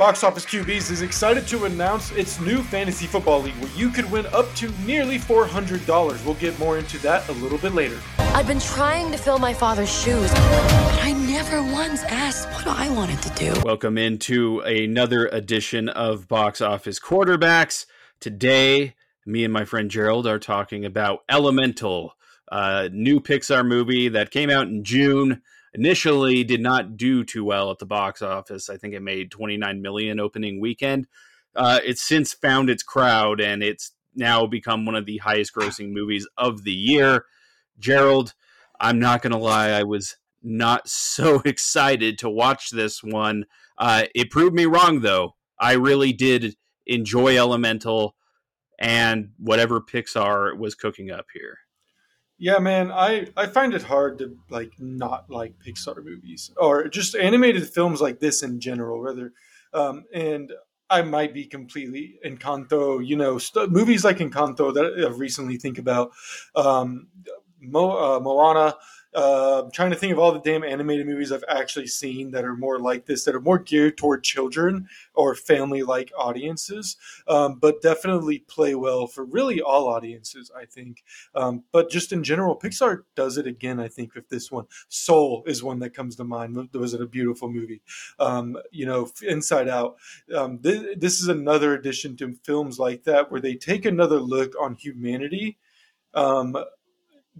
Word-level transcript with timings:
Box 0.00 0.24
Office 0.24 0.46
QBs 0.46 0.90
is 0.90 1.02
excited 1.02 1.46
to 1.48 1.66
announce 1.66 2.10
its 2.12 2.40
new 2.40 2.62
fantasy 2.62 3.06
football 3.06 3.42
league 3.42 3.54
where 3.56 3.70
you 3.72 3.90
could 3.90 4.10
win 4.10 4.24
up 4.28 4.50
to 4.54 4.72
nearly 4.86 5.18
$400. 5.18 6.24
We'll 6.24 6.34
get 6.36 6.58
more 6.58 6.78
into 6.78 6.96
that 7.00 7.28
a 7.28 7.32
little 7.32 7.58
bit 7.58 7.74
later. 7.74 7.98
I've 8.16 8.46
been 8.46 8.60
trying 8.60 9.12
to 9.12 9.18
fill 9.18 9.38
my 9.38 9.52
father's 9.52 9.92
shoes, 9.92 10.32
but 10.32 11.00
I 11.02 11.12
never 11.12 11.62
once 11.62 12.02
asked 12.04 12.48
what 12.48 12.66
I 12.66 12.88
wanted 12.88 13.20
to 13.20 13.30
do. 13.34 13.52
Welcome 13.62 13.98
into 13.98 14.60
another 14.60 15.26
edition 15.26 15.90
of 15.90 16.28
Box 16.28 16.62
Office 16.62 16.98
Quarterbacks. 16.98 17.84
Today, 18.20 18.94
me 19.26 19.44
and 19.44 19.52
my 19.52 19.66
friend 19.66 19.90
Gerald 19.90 20.26
are 20.26 20.38
talking 20.38 20.86
about 20.86 21.24
Elemental, 21.28 22.14
a 22.50 22.88
new 22.88 23.20
Pixar 23.20 23.66
movie 23.66 24.08
that 24.08 24.30
came 24.30 24.48
out 24.48 24.66
in 24.66 24.82
June 24.82 25.42
initially 25.74 26.44
did 26.44 26.60
not 26.60 26.96
do 26.96 27.24
too 27.24 27.44
well 27.44 27.70
at 27.70 27.78
the 27.78 27.86
box 27.86 28.22
office. 28.22 28.68
I 28.68 28.76
think 28.76 28.94
it 28.94 29.02
made 29.02 29.30
29 29.30 29.80
million 29.82 30.20
opening 30.20 30.60
weekend. 30.60 31.06
Uh, 31.54 31.80
it's 31.84 32.02
since 32.02 32.32
found 32.32 32.70
its 32.70 32.82
crowd 32.82 33.40
and 33.40 33.62
it's 33.62 33.92
now 34.14 34.46
become 34.46 34.84
one 34.84 34.94
of 34.94 35.06
the 35.06 35.18
highest 35.18 35.54
grossing 35.54 35.92
movies 35.92 36.26
of 36.36 36.64
the 36.64 36.72
year. 36.72 37.24
Gerald, 37.78 38.34
I'm 38.80 38.98
not 38.98 39.22
going 39.22 39.32
to 39.32 39.38
lie, 39.38 39.70
I 39.70 39.82
was 39.82 40.16
not 40.42 40.88
so 40.88 41.40
excited 41.44 42.18
to 42.18 42.30
watch 42.30 42.70
this 42.70 43.02
one. 43.02 43.44
Uh, 43.78 44.04
it 44.14 44.30
proved 44.30 44.54
me 44.54 44.66
wrong, 44.66 45.00
though. 45.00 45.36
I 45.58 45.72
really 45.72 46.12
did 46.12 46.56
enjoy 46.86 47.36
Elemental 47.36 48.16
and 48.78 49.30
whatever 49.38 49.80
Pixar 49.80 50.56
was 50.56 50.74
cooking 50.74 51.10
up 51.10 51.26
here. 51.34 51.58
Yeah, 52.42 52.58
man, 52.58 52.90
I 52.90 53.26
I 53.36 53.46
find 53.46 53.74
it 53.74 53.82
hard 53.82 54.18
to 54.20 54.34
like 54.48 54.72
not 54.78 55.28
like 55.28 55.54
Pixar 55.58 56.02
movies 56.02 56.50
or 56.56 56.88
just 56.88 57.14
animated 57.14 57.68
films 57.68 58.00
like 58.00 58.18
this 58.18 58.42
in 58.42 58.60
general, 58.60 59.02
rather. 59.02 59.34
Um, 59.74 60.04
and 60.14 60.50
I 60.88 61.02
might 61.02 61.34
be 61.34 61.44
completely 61.44 62.18
Encanto, 62.24 63.06
you 63.06 63.14
know, 63.16 63.36
st- 63.36 63.70
movies 63.70 64.04
like 64.04 64.18
Encanto 64.18 64.72
that 64.72 65.06
I've 65.06 65.18
recently 65.20 65.58
think 65.58 65.76
about, 65.78 66.12
um, 66.56 67.08
Mo- 67.60 68.16
uh, 68.16 68.20
Moana, 68.20 68.74
I'm 69.14 69.70
trying 69.70 69.90
to 69.90 69.96
think 69.96 70.12
of 70.12 70.18
all 70.18 70.32
the 70.32 70.40
damn 70.40 70.64
animated 70.64 71.06
movies 71.06 71.32
I've 71.32 71.44
actually 71.48 71.88
seen 71.88 72.30
that 72.30 72.44
are 72.44 72.54
more 72.54 72.78
like 72.78 73.06
this, 73.06 73.24
that 73.24 73.34
are 73.34 73.40
more 73.40 73.58
geared 73.58 73.98
toward 73.98 74.22
children 74.22 74.88
or 75.14 75.34
family 75.34 75.82
like 75.82 76.12
audiences, 76.16 76.96
um, 77.26 77.58
but 77.58 77.82
definitely 77.82 78.40
play 78.40 78.74
well 78.74 79.06
for 79.06 79.24
really 79.24 79.60
all 79.60 79.88
audiences, 79.88 80.50
I 80.56 80.64
think. 80.64 81.02
Um, 81.34 81.64
but 81.72 81.90
just 81.90 82.12
in 82.12 82.22
general, 82.22 82.56
Pixar 82.56 83.02
does 83.16 83.36
it 83.36 83.46
again, 83.46 83.80
I 83.80 83.88
think, 83.88 84.14
with 84.14 84.28
this 84.28 84.50
one. 84.50 84.66
Soul 84.88 85.42
is 85.46 85.62
one 85.62 85.80
that 85.80 85.94
comes 85.94 86.16
to 86.16 86.24
mind. 86.24 86.68
Was 86.72 86.94
it 86.94 87.02
a 87.02 87.06
beautiful 87.06 87.50
movie? 87.50 87.82
Um, 88.18 88.56
you 88.70 88.86
know, 88.86 89.10
Inside 89.26 89.68
Out. 89.68 89.96
Um, 90.34 90.58
th- 90.58 90.98
this 90.98 91.20
is 91.20 91.28
another 91.28 91.74
addition 91.74 92.16
to 92.18 92.38
films 92.44 92.78
like 92.78 93.04
that 93.04 93.30
where 93.30 93.40
they 93.40 93.54
take 93.54 93.84
another 93.84 94.20
look 94.20 94.54
on 94.60 94.74
humanity. 94.74 95.58
Um, 96.14 96.56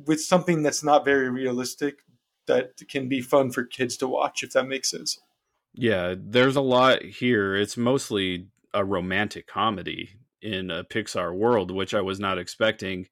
with 0.06 0.20
something 0.20 0.62
that's 0.62 0.83
not 0.83 1.05
very 1.05 1.31
realistic 1.31 1.98
that 2.47 2.73
can 2.89 3.09
be 3.09 3.20
fun 3.20 3.51
for 3.51 3.65
kids 3.65 3.97
to 3.98 4.09
watch 4.09 4.42
if 4.42 4.53
that 4.53 4.67
makes 4.67 4.91
sense. 4.91 5.20
Yeah, 5.73 6.15
there's 6.19 6.57
a 6.57 6.61
lot 6.61 7.03
here. 7.03 7.55
It's 7.55 7.77
mostly 7.77 8.48
a 8.75 8.84
romantic 8.84 9.47
comedy 9.47 10.11
in 10.42 10.70
a 10.70 10.84
Pixar 10.84 11.34
world, 11.34 11.70
which 11.70 11.95
I 11.95 12.01
was 12.01 12.19
not 12.19 12.39
expecting 12.39 13.07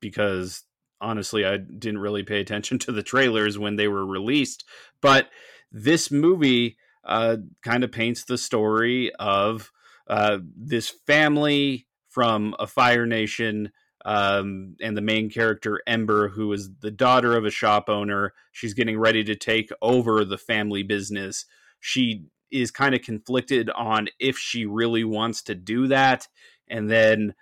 because 0.00 0.64
honestly, 1.00 1.44
I 1.44 1.58
didn't 1.58 1.98
really 1.98 2.22
pay 2.22 2.40
attention 2.40 2.78
to 2.80 2.92
the 2.92 3.02
trailers 3.02 3.58
when 3.58 3.76
they 3.76 3.88
were 3.88 4.06
released. 4.06 4.64
But 5.00 5.28
this 5.70 6.10
movie 6.10 6.76
uh, 7.04 7.36
kind 7.62 7.84
of 7.84 7.92
paints 7.92 8.24
the 8.24 8.38
story 8.38 9.14
of 9.16 9.70
uh, 10.08 10.38
this 10.56 10.88
family 11.06 11.86
from 12.08 12.54
a 12.58 12.66
Fire 12.66 13.06
Nation 13.06 13.72
um, 14.04 14.76
and 14.80 14.96
the 14.96 15.02
main 15.02 15.30
character 15.30 15.80
Ember, 15.86 16.28
who 16.28 16.52
is 16.52 16.70
the 16.80 16.90
daughter 16.90 17.36
of 17.36 17.44
a 17.44 17.50
shop 17.50 17.88
owner. 17.88 18.34
She's 18.52 18.74
getting 18.74 18.98
ready 18.98 19.24
to 19.24 19.34
take 19.34 19.70
over 19.80 20.24
the 20.24 20.38
family 20.38 20.82
business. 20.82 21.46
She 21.80 22.26
is 22.50 22.70
kind 22.70 22.94
of 22.94 23.02
conflicted 23.02 23.70
on 23.70 24.08
if 24.20 24.36
she 24.36 24.66
really 24.66 25.04
wants 25.04 25.42
to 25.44 25.54
do 25.54 25.88
that, 25.88 26.28
and 26.68 26.90
then 26.90 27.34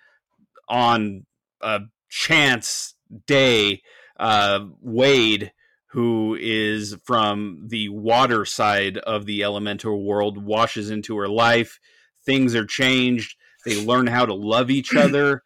on 0.68 1.26
a 1.60 1.80
chance 2.08 2.94
day, 3.26 3.82
uh, 4.18 4.66
Wade. 4.80 5.52
Who 5.94 6.38
is 6.40 6.96
from 7.04 7.64
the 7.66 7.90
water 7.90 8.46
side 8.46 8.96
of 8.96 9.26
the 9.26 9.42
elemental 9.42 10.02
world 10.02 10.42
washes 10.42 10.88
into 10.88 11.18
her 11.18 11.28
life. 11.28 11.78
Things 12.24 12.54
are 12.54 12.64
changed. 12.64 13.36
They 13.66 13.84
learn 13.84 14.06
how 14.06 14.24
to 14.24 14.32
love 14.32 14.70
each 14.70 14.96
other 14.96 15.42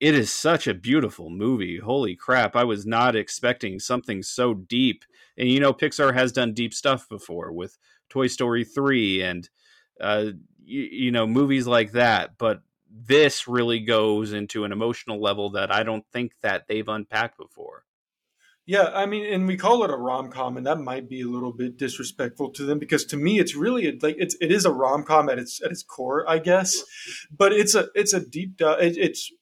it 0.00 0.14
is 0.14 0.32
such 0.32 0.66
a 0.66 0.74
beautiful 0.74 1.28
movie. 1.30 1.78
Holy 1.78 2.14
crap. 2.14 2.54
I 2.54 2.64
was 2.64 2.86
not 2.86 3.16
expecting 3.16 3.80
something 3.80 4.22
so 4.22 4.54
deep. 4.54 5.04
And 5.36 5.48
you 5.48 5.60
know, 5.60 5.72
Pixar 5.72 6.14
has 6.14 6.32
done 6.32 6.54
deep 6.54 6.72
stuff 6.72 7.08
before 7.08 7.52
with 7.52 7.78
Toy 8.08 8.28
Story 8.28 8.64
3 8.64 9.22
and, 9.22 9.48
uh, 10.00 10.26
you, 10.64 10.82
you 10.82 11.10
know, 11.10 11.26
movies 11.26 11.66
like 11.66 11.92
that. 11.92 12.38
But 12.38 12.62
this 12.90 13.48
really 13.48 13.80
goes 13.80 14.32
into 14.32 14.64
an 14.64 14.72
emotional 14.72 15.20
level 15.20 15.50
that 15.50 15.72
I 15.72 15.82
don't 15.82 16.04
think 16.12 16.32
that 16.42 16.68
they've 16.68 16.88
unpacked 16.88 17.38
before. 17.38 17.84
Yeah, 18.66 18.90
I 18.92 19.06
mean, 19.06 19.24
and 19.32 19.46
we 19.46 19.56
call 19.56 19.82
it 19.84 19.90
a 19.90 19.96
rom 19.96 20.30
com, 20.30 20.58
and 20.58 20.66
that 20.66 20.78
might 20.78 21.08
be 21.08 21.22
a 21.22 21.26
little 21.26 21.54
bit 21.54 21.78
disrespectful 21.78 22.50
to 22.50 22.64
them 22.66 22.78
because 22.78 23.06
to 23.06 23.16
me, 23.16 23.38
it's 23.38 23.54
really 23.54 23.88
a, 23.88 23.92
like 24.02 24.16
it's 24.18 24.36
it 24.42 24.52
is 24.52 24.66
a 24.66 24.70
rom 24.70 25.04
com 25.04 25.30
at 25.30 25.38
its 25.38 25.62
at 25.64 25.70
its 25.70 25.82
core, 25.82 26.28
I 26.28 26.38
guess. 26.38 26.84
But 27.30 27.54
it's 27.54 27.74
a 27.74 27.88
it's 27.94 28.12
a 28.12 28.20
deep 28.20 28.60
it, 28.60 28.98
it's 28.98 29.32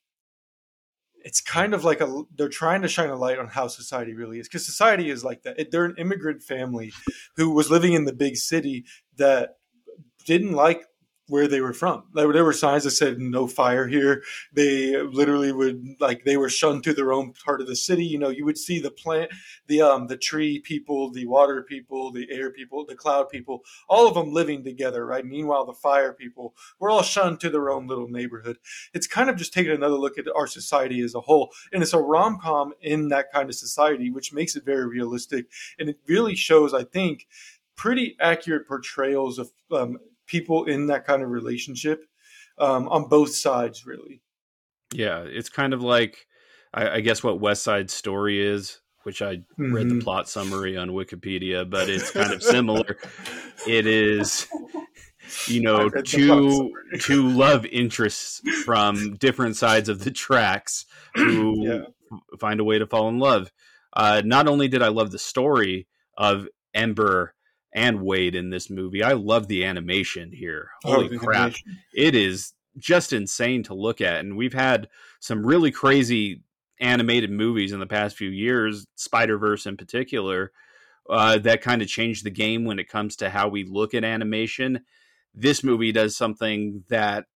it's 1.26 1.40
kind 1.40 1.74
of 1.74 1.82
like 1.82 2.00
a 2.00 2.22
they're 2.36 2.48
trying 2.48 2.82
to 2.82 2.88
shine 2.88 3.10
a 3.10 3.16
light 3.16 3.40
on 3.40 3.48
how 3.48 3.66
society 3.66 4.14
really 4.14 4.38
is 4.38 4.46
because 4.46 4.64
society 4.64 5.10
is 5.10 5.24
like 5.24 5.42
that. 5.42 5.72
They're 5.72 5.84
an 5.84 5.96
immigrant 5.98 6.44
family 6.44 6.92
who 7.34 7.50
was 7.50 7.68
living 7.68 7.94
in 7.94 8.04
the 8.04 8.12
big 8.12 8.36
city 8.36 8.84
that 9.16 9.56
didn't 10.24 10.52
like 10.52 10.84
where 11.28 11.48
they 11.48 11.60
were 11.60 11.72
from. 11.72 12.04
Like, 12.12 12.32
there 12.32 12.44
were 12.44 12.52
signs 12.52 12.84
that 12.84 12.92
said 12.92 13.18
no 13.18 13.46
fire 13.46 13.86
here. 13.86 14.22
They 14.52 14.96
literally 14.96 15.52
would 15.52 15.96
like 16.00 16.24
they 16.24 16.36
were 16.36 16.48
shunned 16.48 16.84
to 16.84 16.94
their 16.94 17.12
own 17.12 17.32
part 17.44 17.60
of 17.60 17.66
the 17.66 17.76
city. 17.76 18.04
You 18.04 18.18
know, 18.18 18.28
you 18.28 18.44
would 18.44 18.58
see 18.58 18.78
the 18.78 18.90
plant, 18.90 19.30
the 19.66 19.82
um, 19.82 20.06
the 20.06 20.16
tree 20.16 20.60
people, 20.60 21.10
the 21.10 21.26
water 21.26 21.62
people, 21.62 22.12
the 22.12 22.28
air 22.30 22.50
people, 22.50 22.84
the 22.86 22.94
cloud 22.94 23.28
people, 23.28 23.64
all 23.88 24.06
of 24.06 24.14
them 24.14 24.32
living 24.32 24.64
together, 24.64 25.04
right? 25.04 25.24
Meanwhile, 25.24 25.66
the 25.66 25.72
fire 25.72 26.12
people 26.12 26.54
were 26.78 26.90
all 26.90 27.02
shunned 27.02 27.40
to 27.40 27.50
their 27.50 27.70
own 27.70 27.86
little 27.86 28.08
neighborhood. 28.08 28.58
It's 28.94 29.06
kind 29.06 29.28
of 29.28 29.36
just 29.36 29.52
taking 29.52 29.72
another 29.72 29.96
look 29.96 30.18
at 30.18 30.26
our 30.34 30.46
society 30.46 31.00
as 31.02 31.14
a 31.14 31.20
whole, 31.20 31.52
and 31.72 31.82
it's 31.82 31.92
a 31.92 31.98
rom 31.98 32.38
com 32.40 32.72
in 32.80 33.08
that 33.08 33.32
kind 33.32 33.48
of 33.48 33.54
society, 33.54 34.10
which 34.10 34.32
makes 34.32 34.56
it 34.56 34.64
very 34.64 34.86
realistic, 34.86 35.46
and 35.78 35.88
it 35.88 35.98
really 36.06 36.34
shows, 36.34 36.72
I 36.72 36.84
think 36.84 37.26
pretty 37.76 38.16
accurate 38.20 38.66
portrayals 38.66 39.38
of 39.38 39.50
um, 39.70 39.98
people 40.26 40.64
in 40.64 40.86
that 40.86 41.06
kind 41.06 41.22
of 41.22 41.30
relationship 41.30 42.04
um, 42.58 42.88
on 42.88 43.08
both 43.08 43.34
sides, 43.34 43.86
really. 43.86 44.22
Yeah, 44.94 45.24
it's 45.26 45.48
kind 45.48 45.74
of 45.74 45.82
like 45.82 46.26
I, 46.72 46.96
I 46.96 47.00
guess 47.00 47.22
what 47.22 47.40
West 47.40 47.62
Side 47.62 47.90
Story 47.90 48.40
is, 48.40 48.80
which 49.02 49.22
I 49.22 49.36
mm-hmm. 49.36 49.72
read 49.72 49.88
the 49.88 49.94
mm-hmm. 49.94 50.00
plot 50.00 50.28
summary 50.28 50.76
on 50.76 50.90
Wikipedia, 50.90 51.68
but 51.68 51.88
it's 51.88 52.10
kind 52.10 52.32
of 52.32 52.42
similar. 52.42 52.98
it 53.66 53.86
is 53.86 54.46
you 55.48 55.60
know 55.60 55.88
two 55.88 56.72
two 57.00 57.28
love 57.28 57.66
interests 57.66 58.40
from 58.64 59.14
different 59.16 59.56
sides 59.56 59.88
of 59.88 60.04
the 60.04 60.10
tracks 60.10 60.86
who 61.14 61.66
yeah. 61.66 62.18
find 62.38 62.60
a 62.60 62.64
way 62.64 62.78
to 62.78 62.86
fall 62.86 63.08
in 63.08 63.18
love. 63.18 63.50
Uh, 63.92 64.22
not 64.24 64.46
only 64.46 64.68
did 64.68 64.82
I 64.82 64.88
love 64.88 65.10
the 65.10 65.18
story 65.18 65.88
of 66.18 66.46
Ember 66.74 67.34
and 67.76 68.00
Wade 68.00 68.34
in 68.34 68.48
this 68.48 68.70
movie. 68.70 69.02
I 69.02 69.12
love 69.12 69.46
the 69.46 69.64
animation 69.64 70.32
here. 70.32 70.70
Oh, 70.84 70.94
Holy 70.94 71.14
oh, 71.14 71.18
crap. 71.18 71.40
Animation. 71.40 71.78
It 71.94 72.14
is 72.14 72.54
just 72.78 73.12
insane 73.12 73.62
to 73.64 73.74
look 73.74 74.00
at. 74.00 74.20
And 74.20 74.36
we've 74.36 74.54
had 74.54 74.88
some 75.20 75.46
really 75.46 75.70
crazy 75.70 76.42
animated 76.80 77.30
movies 77.30 77.72
in 77.72 77.80
the 77.80 77.86
past 77.86 78.16
few 78.16 78.30
years, 78.30 78.86
Spider 78.96 79.38
Verse 79.38 79.66
in 79.66 79.76
particular, 79.76 80.52
uh, 81.08 81.38
that 81.38 81.60
kind 81.60 81.82
of 81.82 81.88
changed 81.88 82.24
the 82.24 82.30
game 82.30 82.64
when 82.64 82.78
it 82.78 82.88
comes 82.88 83.14
to 83.16 83.30
how 83.30 83.48
we 83.48 83.64
look 83.64 83.94
at 83.94 84.04
animation. 84.04 84.80
This 85.34 85.62
movie 85.62 85.92
does 85.92 86.16
something 86.16 86.82
that 86.88 87.26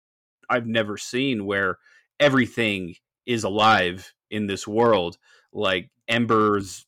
I've 0.49 0.67
never 0.67 0.97
seen 0.97 1.45
where 1.45 1.77
everything 2.19 2.95
is 3.27 3.43
alive 3.43 4.11
in 4.31 4.47
this 4.47 4.67
world. 4.67 5.17
Like 5.53 5.91
Ember's, 6.07 6.85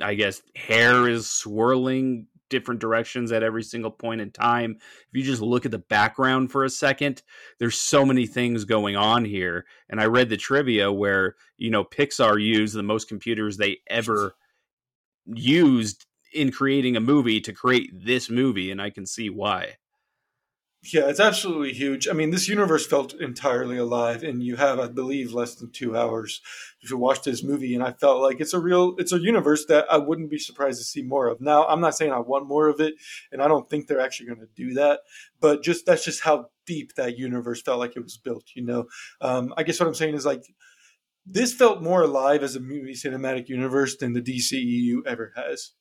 I 0.00 0.14
guess, 0.14 0.40
hair 0.54 1.06
is 1.08 1.30
swirling 1.30 2.26
different 2.48 2.80
directions 2.80 3.32
at 3.32 3.42
every 3.42 3.62
single 3.62 3.90
point 3.90 4.20
in 4.20 4.30
time. 4.30 4.76
If 4.80 5.08
you 5.12 5.22
just 5.22 5.42
look 5.42 5.64
at 5.64 5.72
the 5.72 5.78
background 5.78 6.50
for 6.50 6.64
a 6.64 6.70
second, 6.70 7.22
there's 7.58 7.78
so 7.78 8.04
many 8.04 8.26
things 8.26 8.64
going 8.64 8.96
on 8.96 9.24
here. 9.24 9.66
And 9.88 10.00
I 10.00 10.06
read 10.06 10.28
the 10.28 10.36
trivia 10.36 10.92
where, 10.92 11.36
you 11.56 11.70
know, 11.70 11.84
Pixar 11.84 12.42
used 12.42 12.74
the 12.74 12.82
most 12.82 13.08
computers 13.08 13.56
they 13.56 13.78
ever 13.88 14.34
used 15.26 16.06
in 16.32 16.52
creating 16.52 16.96
a 16.96 17.00
movie 17.00 17.40
to 17.40 17.52
create 17.52 17.90
this 18.04 18.28
movie, 18.28 18.70
and 18.70 18.80
I 18.80 18.90
can 18.90 19.06
see 19.06 19.30
why. 19.30 19.76
Yeah, 20.92 21.08
it's 21.08 21.18
absolutely 21.18 21.72
huge. 21.72 22.06
I 22.06 22.12
mean, 22.12 22.30
this 22.30 22.48
universe 22.48 22.86
felt 22.86 23.12
entirely 23.14 23.76
alive, 23.76 24.22
and 24.22 24.40
you 24.40 24.54
have, 24.54 24.78
I 24.78 24.86
believe, 24.86 25.32
less 25.32 25.56
than 25.56 25.72
two 25.72 25.96
hours 25.96 26.40
to 26.86 26.96
watch 26.96 27.22
this 27.22 27.42
movie, 27.42 27.74
and 27.74 27.82
I 27.82 27.92
felt 27.92 28.22
like 28.22 28.40
it's 28.40 28.52
a 28.52 28.60
real, 28.60 28.94
it's 28.98 29.12
a 29.12 29.18
universe 29.18 29.64
that 29.66 29.86
I 29.90 29.96
wouldn't 29.96 30.30
be 30.30 30.38
surprised 30.38 30.78
to 30.78 30.84
see 30.84 31.02
more 31.02 31.26
of. 31.26 31.40
Now, 31.40 31.66
I'm 31.66 31.80
not 31.80 31.96
saying 31.96 32.12
I 32.12 32.20
want 32.20 32.46
more 32.46 32.68
of 32.68 32.78
it, 32.80 32.94
and 33.32 33.42
I 33.42 33.48
don't 33.48 33.68
think 33.68 33.86
they're 33.88 34.00
actually 34.00 34.26
going 34.26 34.40
to 34.40 34.48
do 34.54 34.74
that, 34.74 35.00
but 35.40 35.62
just 35.62 35.86
that's 35.86 36.04
just 36.04 36.22
how 36.22 36.50
deep 36.66 36.94
that 36.94 37.18
universe 37.18 37.62
felt 37.62 37.80
like 37.80 37.96
it 37.96 38.02
was 38.02 38.16
built. 38.16 38.44
You 38.54 38.64
know, 38.64 38.84
um, 39.20 39.54
I 39.56 39.64
guess 39.64 39.80
what 39.80 39.88
I'm 39.88 39.94
saying 39.94 40.14
is 40.14 40.26
like 40.26 40.44
this 41.26 41.52
felt 41.52 41.82
more 41.82 42.02
alive 42.02 42.44
as 42.44 42.54
a 42.54 42.60
movie 42.60 42.94
cinematic 42.94 43.48
universe 43.48 43.96
than 43.96 44.12
the 44.12 44.22
DCEU 44.22 45.04
ever 45.04 45.32
has. 45.34 45.72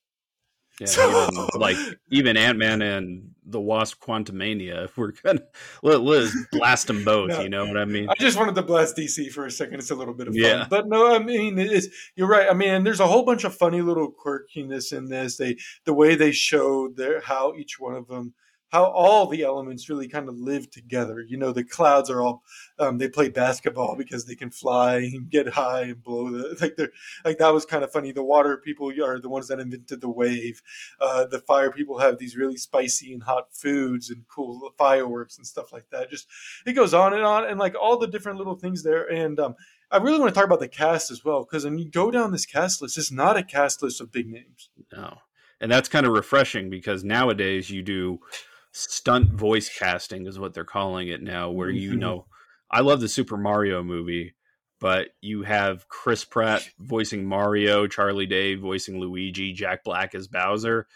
Yeah, 0.79 0.87
so, 0.87 1.27
even, 1.31 1.47
like 1.55 1.77
even 2.11 2.35
Ant 2.35 2.57
Man 2.57 2.81
and 2.81 3.33
the 3.45 3.61
Wasp 3.61 4.01
Quantumania, 4.03 4.85
if 4.85 4.97
we're 4.97 5.11
gonna 5.11 5.41
let, 5.83 6.01
let's 6.01 6.35
blast 6.51 6.87
them 6.87 7.05
both. 7.05 7.29
No, 7.29 7.41
you 7.41 7.49
know 7.49 7.65
what 7.65 7.77
I 7.77 7.85
mean? 7.85 8.09
I 8.09 8.15
just 8.19 8.37
wanted 8.37 8.55
to 8.55 8.61
blast 8.61 8.97
DC 8.97 9.31
for 9.31 9.45
a 9.45 9.51
second. 9.51 9.75
It's 9.75 9.91
a 9.91 9.95
little 9.95 10.13
bit 10.13 10.27
of 10.27 10.33
fun, 10.33 10.43
yeah. 10.43 10.67
but 10.69 10.87
no, 10.87 11.15
I 11.15 11.19
mean, 11.19 11.57
it's 11.57 11.87
you're 12.15 12.27
right. 12.27 12.49
I 12.49 12.53
mean, 12.53 12.83
there's 12.83 12.99
a 12.99 13.07
whole 13.07 13.23
bunch 13.23 13.45
of 13.45 13.55
funny 13.55 13.81
little 13.81 14.11
quirkiness 14.11 14.91
in 14.91 15.05
this. 15.05 15.37
They 15.37 15.57
the 15.85 15.93
way 15.93 16.15
they 16.15 16.31
showed 16.31 16.97
their 16.97 17.21
how 17.21 17.53
each 17.55 17.79
one 17.79 17.95
of 17.95 18.07
them 18.07 18.33
how 18.69 18.85
all 18.85 19.27
the 19.27 19.43
elements 19.43 19.89
really 19.89 20.07
kind 20.07 20.27
of 20.27 20.37
live 20.37 20.69
together. 20.69 21.21
You 21.21 21.37
know, 21.37 21.51
the 21.51 21.63
clouds 21.63 22.09
are 22.09 22.21
all 22.21 22.43
um, 22.79 22.97
they 22.97 23.07
play 23.07 23.29
basketball 23.29 23.95
because 23.97 24.25
they 24.25 24.35
can 24.35 24.49
fly 24.49 24.97
and 24.97 25.29
get 25.29 25.49
high 25.49 25.81
and 25.81 26.03
blow 26.03 26.29
the 26.29 26.57
like 26.61 26.75
they're 26.75 26.91
like 27.23 27.37
that 27.37 27.53
was 27.53 27.65
kind 27.65 27.83
of 27.83 27.91
funny. 27.91 28.11
The 28.11 28.23
water 28.23 28.57
people 28.57 28.91
are 29.03 29.19
the 29.19 29.29
ones 29.29 29.47
that 29.47 29.59
invented 29.59 30.01
the 30.01 30.09
wave. 30.09 30.61
Uh, 30.99 31.25
the 31.25 31.39
fire 31.39 31.71
people 31.71 31.99
have 31.99 32.17
these 32.17 32.35
really 32.35 32.57
spicy 32.57 33.13
and 33.13 33.23
hot 33.23 33.53
foods 33.53 34.09
and 34.09 34.25
cool 34.27 34.71
fireworks 34.77 35.37
and 35.37 35.47
stuff 35.47 35.71
like 35.71 35.89
that. 35.91 36.09
Just 36.09 36.27
it 36.65 36.73
goes 36.73 36.93
on 36.93 37.13
and 37.13 37.23
on 37.23 37.45
and 37.45 37.59
like 37.59 37.75
all 37.79 37.97
the 37.97 38.07
different 38.07 38.37
little 38.37 38.55
things 38.55 38.83
there. 38.83 39.05
And 39.09 39.39
um, 39.39 39.55
I 39.91 39.97
really 39.97 40.19
want 40.19 40.33
to 40.33 40.35
talk 40.35 40.45
about 40.45 40.59
the 40.59 40.67
cast 40.67 41.11
as 41.11 41.23
well 41.23 41.43
because 41.43 41.63
when 41.63 41.77
you 41.77 41.89
go 41.89 42.11
down 42.11 42.31
this 42.31 42.45
cast 42.45 42.81
list, 42.81 42.97
it's 42.97 43.11
not 43.11 43.37
a 43.37 43.43
cast 43.43 43.81
list 43.81 44.01
of 44.01 44.11
big 44.11 44.27
names. 44.27 44.69
No. 44.91 45.19
And 45.61 45.71
that's 45.71 45.87
kind 45.87 46.05
of 46.05 46.11
refreshing 46.11 46.69
because 46.69 47.03
nowadays 47.03 47.69
you 47.69 47.81
do 47.81 48.19
stunt 48.75 49.29
voice 49.29 49.69
casting 49.69 50.27
is 50.27 50.37
what 50.37 50.53
they're 50.53 50.65
calling 50.65 51.07
it 51.07 51.21
now 51.21 51.49
where 51.49 51.69
you 51.69 51.91
mm-hmm. 51.91 51.99
know 51.99 52.25
I 52.69 52.81
love 52.81 52.99
the 52.99 53.07
Super 53.07 53.37
Mario 53.37 53.83
movie 53.83 54.35
but 54.79 55.09
you 55.21 55.43
have 55.43 55.87
Chris 55.87 56.25
Pratt 56.25 56.67
voicing 56.79 57.25
Mario, 57.25 57.87
Charlie 57.87 58.25
Day 58.25 58.55
voicing 58.55 58.99
Luigi, 58.99 59.53
Jack 59.53 59.83
Black 59.83 60.13
as 60.13 60.27
Bowser. 60.27 60.87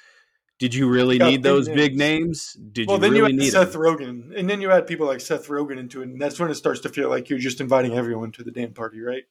Did 0.60 0.76
you 0.76 0.90
really 0.90 1.18
need 1.18 1.42
those 1.42 1.68
names. 1.68 1.78
big 1.78 1.98
names? 1.98 2.58
Did 2.74 2.88
well, 2.88 2.98
you 2.98 3.02
then 3.02 3.12
really 3.14 3.32
you 3.32 3.40
need 3.40 3.52
Seth 3.52 3.72
them? 3.72 3.82
Rogen, 3.82 4.38
and 4.38 4.50
then 4.50 4.60
you 4.60 4.72
add 4.72 4.88
people 4.88 5.08
like 5.08 5.22
Seth 5.22 5.48
Rogen 5.48 5.78
into 5.78 6.02
it, 6.02 6.10
and 6.10 6.22
that's 6.22 6.38
when 6.38 6.52
it 6.52 6.56
starts 6.56 6.82
to 6.82 6.90
feel 6.90 7.10
like 7.10 7.30
you're 7.30 7.40
just 7.40 7.62
inviting 7.62 7.94
everyone 7.94 8.32
to 8.34 8.44
the 8.44 8.52
damn 8.52 8.74
party, 8.74 9.00
right? 9.00 9.24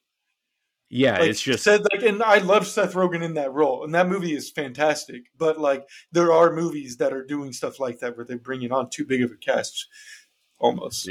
Yeah, 0.89 1.19
like, 1.19 1.29
it's 1.29 1.41
just 1.41 1.63
said 1.63 1.85
like, 1.91 2.01
and 2.01 2.23
I 2.23 2.39
love 2.39 2.65
Seth 2.65 2.93
Rogen 2.93 3.23
in 3.23 3.35
that 3.35 3.53
role, 3.53 3.83
and 3.83 3.93
that 3.93 4.09
movie 4.09 4.33
is 4.33 4.49
fantastic. 4.49 5.25
But 5.37 5.59
like, 5.59 5.87
there 6.11 6.33
are 6.33 6.51
movies 6.51 6.97
that 6.97 7.13
are 7.13 7.23
doing 7.23 7.53
stuff 7.53 7.79
like 7.79 7.99
that 7.99 8.17
where 8.17 8.25
they're 8.25 8.39
bringing 8.39 8.71
on 8.71 8.89
too 8.89 9.05
big 9.05 9.21
of 9.21 9.31
a 9.31 9.37
cast, 9.37 9.87
almost. 10.57 11.07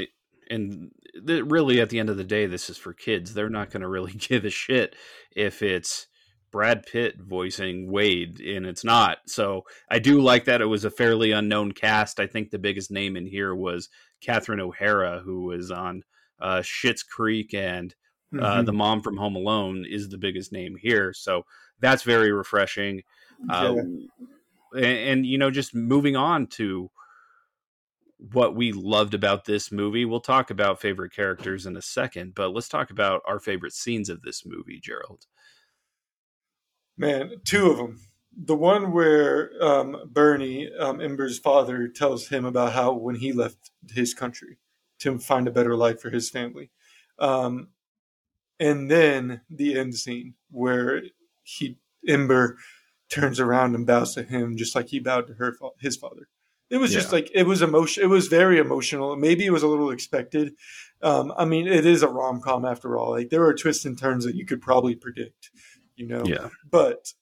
And 0.49 0.91
really, 1.25 1.79
at 1.79 1.89
the 1.89 1.99
end 1.99 2.09
of 2.09 2.17
the 2.17 2.25
day, 2.25 2.45
this 2.45 2.69
is 2.69 2.77
for 2.77 2.93
kids. 2.93 3.33
They're 3.33 3.49
not 3.49 3.71
going 3.71 3.81
to 3.81 3.87
really 3.87 4.11
give 4.17 4.43
a 4.43 4.49
shit 4.49 4.97
if 5.33 5.61
it's 5.61 6.07
Brad 6.51 6.85
Pitt 6.85 7.15
voicing 7.17 7.89
Wade, 7.89 8.41
and 8.41 8.65
it's 8.65 8.83
not. 8.83 9.19
So 9.27 9.63
I 9.89 9.99
do 9.99 10.19
like 10.19 10.45
that 10.45 10.61
it 10.61 10.65
was 10.65 10.83
a 10.83 10.91
fairly 10.91 11.31
unknown 11.31 11.71
cast. 11.71 12.19
I 12.19 12.27
think 12.27 12.49
the 12.49 12.59
biggest 12.59 12.91
name 12.91 13.15
in 13.15 13.25
here 13.25 13.55
was 13.55 13.87
Catherine 14.21 14.59
O'Hara, 14.59 15.21
who 15.23 15.43
was 15.43 15.71
on 15.71 16.03
uh, 16.41 16.59
Schitt's 16.59 17.03
Creek 17.03 17.53
and 17.53 17.95
mm-hmm. 18.33 18.43
Uh, 18.43 18.61
the 18.61 18.73
mom 18.73 19.01
from 19.01 19.17
Home 19.17 19.35
Alone 19.35 19.85
is 19.89 20.09
the 20.09 20.17
biggest 20.17 20.51
name 20.51 20.75
here, 20.75 21.13
so 21.13 21.45
that's 21.79 22.03
very 22.03 22.31
refreshing. 22.31 23.03
Uh, 23.49 23.75
and, 24.73 24.85
and, 24.85 25.25
you 25.25 25.37
know, 25.37 25.49
just 25.49 25.73
moving 25.73 26.15
on 26.15 26.47
to 26.47 26.91
what 28.33 28.55
we 28.55 28.73
loved 28.73 29.13
about 29.13 29.45
this 29.45 29.71
movie. 29.71 30.03
We'll 30.03 30.19
talk 30.19 30.51
about 30.51 30.81
favorite 30.81 31.13
characters 31.13 31.65
in 31.65 31.77
a 31.77 31.81
second, 31.81 32.35
but 32.35 32.49
let's 32.49 32.67
talk 32.67 32.91
about 32.91 33.21
our 33.25 33.39
favorite 33.39 33.73
scenes 33.73 34.09
of 34.09 34.21
this 34.21 34.45
movie, 34.45 34.79
Gerald. 34.79 35.25
Man, 36.97 37.31
two 37.45 37.71
of 37.71 37.77
them. 37.77 38.01
The 38.41 38.55
one 38.55 38.91
where 38.91 39.51
um, 39.61 39.95
Bernie, 40.11 40.69
um, 40.77 41.01
Ember's 41.01 41.39
father, 41.39 41.87
tells 41.87 42.27
him 42.27 42.45
about 42.45 42.73
how 42.73 42.93
when 42.93 43.15
he 43.15 43.31
left 43.31 43.71
his 43.89 44.13
country 44.13 44.57
to 44.99 45.17
find 45.17 45.47
a 45.47 45.51
better 45.51 45.75
life 45.75 46.01
for 46.01 46.09
his 46.09 46.29
family. 46.29 46.71
Um, 47.17 47.69
and 48.59 48.89
then 48.89 49.41
the 49.49 49.77
end 49.77 49.95
scene 49.95 50.35
where 50.51 51.03
he 51.43 51.77
Ember 52.07 52.57
turns 53.09 53.39
around 53.39 53.75
and 53.75 53.87
bows 53.87 54.13
to 54.15 54.23
him 54.23 54.55
just 54.57 54.75
like 54.75 54.89
he 54.89 54.99
bowed 54.99 55.27
to 55.27 55.33
her 55.33 55.55
his 55.79 55.97
father. 55.97 56.27
It 56.69 56.77
was 56.77 56.93
yeah. 56.93 56.99
just 56.99 57.11
like 57.11 57.31
it 57.33 57.43
was 57.43 57.61
emotion. 57.61 58.03
It 58.03 58.07
was 58.07 58.27
very 58.27 58.59
emotional. 58.59 59.15
Maybe 59.15 59.45
it 59.45 59.51
was 59.51 59.63
a 59.63 59.67
little 59.67 59.89
expected. 59.89 60.53
Um, 61.01 61.33
I 61.35 61.45
mean, 61.45 61.67
it 61.67 61.85
is 61.85 62.03
a 62.03 62.07
rom 62.07 62.41
com 62.41 62.63
after 62.65 62.97
all. 62.97 63.11
Like 63.11 63.29
there 63.29 63.43
are 63.43 63.53
twists 63.53 63.85
and 63.85 63.97
turns 63.97 64.25
that 64.25 64.35
you 64.35 64.45
could 64.45 64.61
probably 64.61 64.95
predict, 64.95 65.49
you 65.95 66.07
know. 66.07 66.23
Yeah. 66.25 66.49
But 66.69 67.13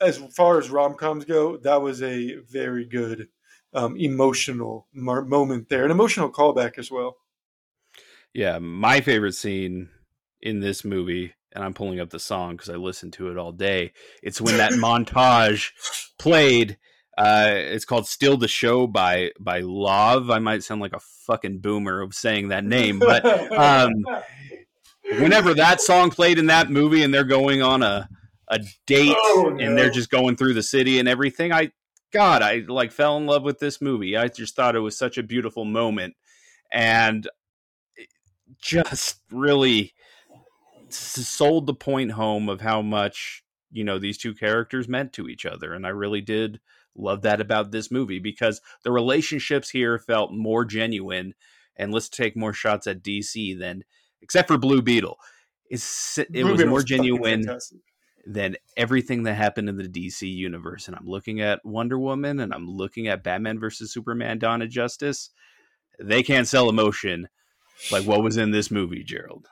as 0.00 0.16
far 0.34 0.58
as 0.58 0.70
rom 0.70 0.94
coms 0.94 1.24
go, 1.24 1.56
that 1.58 1.82
was 1.82 2.02
a 2.02 2.36
very 2.36 2.84
good 2.84 3.28
um, 3.72 3.96
emotional 3.96 4.88
mar- 4.92 5.24
moment 5.24 5.68
there, 5.68 5.84
an 5.84 5.90
emotional 5.90 6.30
callback 6.30 6.78
as 6.78 6.90
well. 6.90 7.16
Yeah, 8.34 8.58
my 8.58 9.00
favorite 9.00 9.34
scene 9.34 9.88
in 10.40 10.60
this 10.60 10.84
movie, 10.84 11.34
and 11.52 11.64
I'm 11.64 11.74
pulling 11.74 12.00
up 12.00 12.10
the 12.10 12.18
song 12.18 12.52
because 12.52 12.70
I 12.70 12.76
listened 12.76 13.12
to 13.14 13.30
it 13.30 13.36
all 13.36 13.52
day. 13.52 13.92
It's 14.22 14.40
when 14.40 14.56
that 14.58 14.72
montage 14.74 15.70
played. 16.18 16.78
Uh, 17.18 17.50
it's 17.52 17.84
called 17.84 18.06
"Steal 18.06 18.36
the 18.36 18.48
Show" 18.48 18.86
by 18.86 19.32
by 19.38 19.62
Lauv. 19.62 20.32
I 20.32 20.38
might 20.38 20.62
sound 20.62 20.80
like 20.80 20.94
a 20.94 21.00
fucking 21.00 21.58
boomer 21.58 22.00
of 22.00 22.14
saying 22.14 22.48
that 22.48 22.64
name, 22.64 22.98
but 22.98 23.24
um, 23.52 23.92
whenever 25.18 25.52
that 25.54 25.80
song 25.80 26.10
played 26.10 26.38
in 26.38 26.46
that 26.46 26.70
movie, 26.70 27.02
and 27.02 27.12
they're 27.12 27.24
going 27.24 27.62
on 27.62 27.82
a 27.82 28.08
a 28.48 28.60
date, 28.86 29.16
oh, 29.16 29.52
no. 29.54 29.64
and 29.64 29.76
they're 29.76 29.90
just 29.90 30.10
going 30.10 30.36
through 30.36 30.54
the 30.54 30.62
city 30.62 30.98
and 30.98 31.08
everything, 31.08 31.52
I 31.52 31.72
God, 32.12 32.42
I 32.42 32.64
like 32.66 32.92
fell 32.92 33.16
in 33.16 33.26
love 33.26 33.42
with 33.42 33.58
this 33.58 33.80
movie. 33.80 34.16
I 34.16 34.28
just 34.28 34.56
thought 34.56 34.76
it 34.76 34.80
was 34.80 34.96
such 34.96 35.18
a 35.18 35.22
beautiful 35.22 35.64
moment, 35.64 36.14
and 36.72 37.28
just 38.60 39.20
really 39.30 39.94
sold 40.88 41.66
the 41.66 41.74
point 41.74 42.12
home 42.12 42.48
of 42.48 42.60
how 42.60 42.82
much 42.82 43.44
you 43.70 43.84
know 43.84 43.98
these 43.98 44.18
two 44.18 44.34
characters 44.34 44.88
meant 44.88 45.12
to 45.12 45.28
each 45.28 45.46
other 45.46 45.72
and 45.72 45.86
i 45.86 45.90
really 45.90 46.20
did 46.20 46.60
love 46.96 47.22
that 47.22 47.40
about 47.40 47.70
this 47.70 47.90
movie 47.90 48.18
because 48.18 48.60
the 48.82 48.90
relationships 48.90 49.70
here 49.70 49.98
felt 49.98 50.32
more 50.32 50.64
genuine 50.64 51.34
and 51.76 51.92
let's 51.92 52.08
take 52.08 52.36
more 52.36 52.52
shots 52.52 52.86
at 52.86 53.02
dc 53.02 53.58
than 53.58 53.84
except 54.22 54.48
for 54.48 54.58
blue 54.58 54.82
beetle. 54.82 55.18
It's, 55.70 56.18
it 56.18 56.32
blue 56.32 56.52
was 56.52 56.64
more 56.66 56.82
genuine 56.82 57.46
than 58.26 58.56
everything 58.76 59.22
that 59.22 59.34
happened 59.34 59.68
in 59.68 59.76
the 59.76 59.84
dc 59.84 60.20
universe 60.20 60.88
and 60.88 60.96
i'm 60.96 61.06
looking 61.06 61.40
at 61.40 61.64
wonder 61.64 61.98
woman 61.98 62.40
and 62.40 62.52
i'm 62.52 62.68
looking 62.68 63.08
at 63.08 63.22
batman 63.24 63.58
versus 63.58 63.92
superman 63.92 64.38
dawn 64.38 64.62
of 64.62 64.68
justice. 64.68 65.30
They 65.98 66.22
can't 66.22 66.48
sell 66.48 66.68
emotion 66.68 67.28
like 67.90 68.04
what 68.04 68.22
was 68.22 68.36
in 68.36 68.50
this 68.50 68.70
movie, 68.70 69.04
Gerald. 69.04 69.48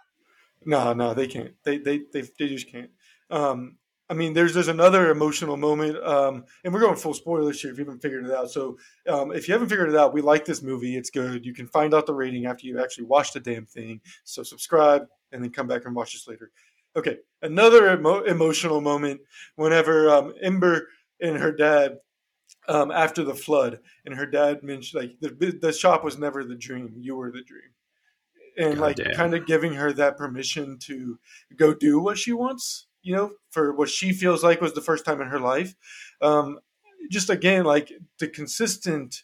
No, 0.65 0.93
no, 0.93 1.15
they 1.15 1.27
can't. 1.27 1.55
They 1.65 1.79
they 1.79 2.03
they, 2.13 2.23
they 2.39 2.49
just 2.49 2.71
can't. 2.71 2.91
Um, 3.31 3.77
I 4.11 4.15
mean, 4.15 4.33
there's 4.33 4.55
there's 4.55 4.69
another 4.69 5.11
emotional 5.11 5.57
moment, 5.57 6.03
um, 6.03 6.45
and 6.65 6.73
we're 6.73 6.81
going 6.81 6.97
full 6.97 7.15
spoilers 7.15 7.61
here 7.61 7.71
if 7.71 7.79
you 7.79 7.85
haven't 7.85 8.01
figured 8.01 8.25
it 8.25 8.33
out. 8.33 8.51
So, 8.51 8.79
um, 9.07 9.33
if 9.33 9.47
you 9.47 9.53
haven't 9.53 9.69
figured 9.69 9.91
it 9.91 9.97
out, 9.97 10.15
we 10.15 10.23
like 10.23 10.45
this 10.45 10.63
movie. 10.63 10.97
It's 10.97 11.11
good. 11.11 11.45
You 11.45 11.53
can 11.53 11.67
find 11.67 11.93
out 11.93 12.07
the 12.07 12.15
rating 12.15 12.47
after 12.47 12.67
you 12.67 12.83
actually 12.83 13.05
watch 13.05 13.33
the 13.33 13.41
damn 13.41 13.67
thing. 13.67 14.01
So, 14.25 14.43
subscribe 14.43 15.07
and 15.33 15.43
then 15.43 15.51
come 15.51 15.67
back 15.67 15.85
and 15.85 15.95
watch 15.95 16.15
this 16.15 16.27
later. 16.27 16.51
Okay, 16.97 17.19
another 17.43 17.93
emo- 17.93 18.25
emotional 18.25 18.81
moment 18.81 19.21
whenever 19.57 20.09
um, 20.11 20.35
Ember 20.41 20.89
and 21.21 21.37
her 21.37 21.53
dad 21.53 21.99
um, 22.67 22.91
after 22.91 23.25
the 23.25 23.35
flood, 23.35 23.79
and 24.07 24.15
her 24.15 24.27
dad 24.27 24.63
mentioned 24.63 25.03
like 25.03 25.21
the 25.21 25.59
the 25.61 25.73
shop 25.73 26.03
was 26.03 26.19
never 26.19 26.45
the 26.45 26.55
dream. 26.55 26.95
You 26.97 27.17
were 27.17 27.31
the 27.31 27.43
dream 27.43 27.71
and 28.59 28.75
God 28.75 28.81
like 28.81 28.97
damn. 28.97 29.15
kind 29.15 29.35
of 29.35 29.47
giving 29.47 29.75
her 29.75 29.93
that 29.93 30.17
permission 30.17 30.79
to 30.81 31.19
go 31.57 31.73
do 31.73 32.01
what 32.01 32.19
she 32.19 32.33
wants 32.33 32.87
you 33.03 33.15
know 33.15 33.33
for 33.51 33.73
what 33.73 33.89
she 33.89 34.13
feels 34.13 34.43
like 34.45 34.61
was 34.61 34.75
the 34.75 34.81
first 34.81 35.05
time 35.05 35.21
in 35.21 35.29
her 35.29 35.41
life 35.41 35.75
um, 36.21 36.59
just 37.11 37.31
again 37.31 37.65
like 37.65 37.93
the 38.19 38.29
consistent 38.29 39.23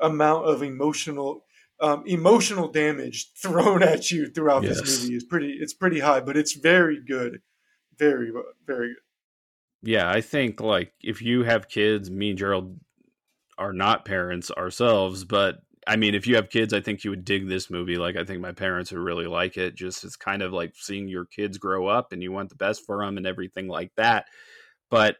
amount 0.00 0.46
of 0.46 0.62
emotional 0.62 1.44
um, 1.80 2.02
emotional 2.06 2.68
damage 2.68 3.32
thrown 3.36 3.82
at 3.82 4.10
you 4.10 4.28
throughout 4.28 4.62
yes. 4.62 4.80
this 4.80 5.02
movie 5.02 5.16
is 5.16 5.24
pretty 5.24 5.58
it's 5.60 5.74
pretty 5.74 6.00
high 6.00 6.20
but 6.20 6.36
it's 6.36 6.54
very 6.54 7.00
good 7.00 7.40
very 7.98 8.32
very 8.66 8.88
good 8.88 8.96
yeah 9.82 10.10
i 10.10 10.20
think 10.20 10.60
like 10.60 10.92
if 11.00 11.20
you 11.20 11.42
have 11.42 11.68
kids 11.68 12.10
me 12.10 12.30
and 12.30 12.38
gerald 12.38 12.78
are 13.60 13.72
not 13.74 14.06
parents 14.06 14.50
ourselves, 14.50 15.24
but 15.24 15.58
I 15.90 15.96
mean, 15.96 16.14
if 16.14 16.24
you 16.24 16.36
have 16.36 16.50
kids, 16.50 16.72
I 16.72 16.80
think 16.80 17.02
you 17.02 17.10
would 17.10 17.24
dig 17.24 17.48
this 17.48 17.68
movie. 17.68 17.96
Like, 17.96 18.14
I 18.14 18.22
think 18.22 18.40
my 18.40 18.52
parents 18.52 18.92
would 18.92 19.00
really 19.00 19.26
like 19.26 19.56
it. 19.56 19.74
Just 19.74 20.04
it's 20.04 20.14
kind 20.14 20.40
of 20.40 20.52
like 20.52 20.74
seeing 20.76 21.08
your 21.08 21.24
kids 21.24 21.58
grow 21.58 21.88
up 21.88 22.12
and 22.12 22.22
you 22.22 22.30
want 22.30 22.48
the 22.48 22.54
best 22.54 22.86
for 22.86 23.04
them 23.04 23.16
and 23.16 23.26
everything 23.26 23.66
like 23.66 23.90
that. 23.96 24.26
But 24.88 25.16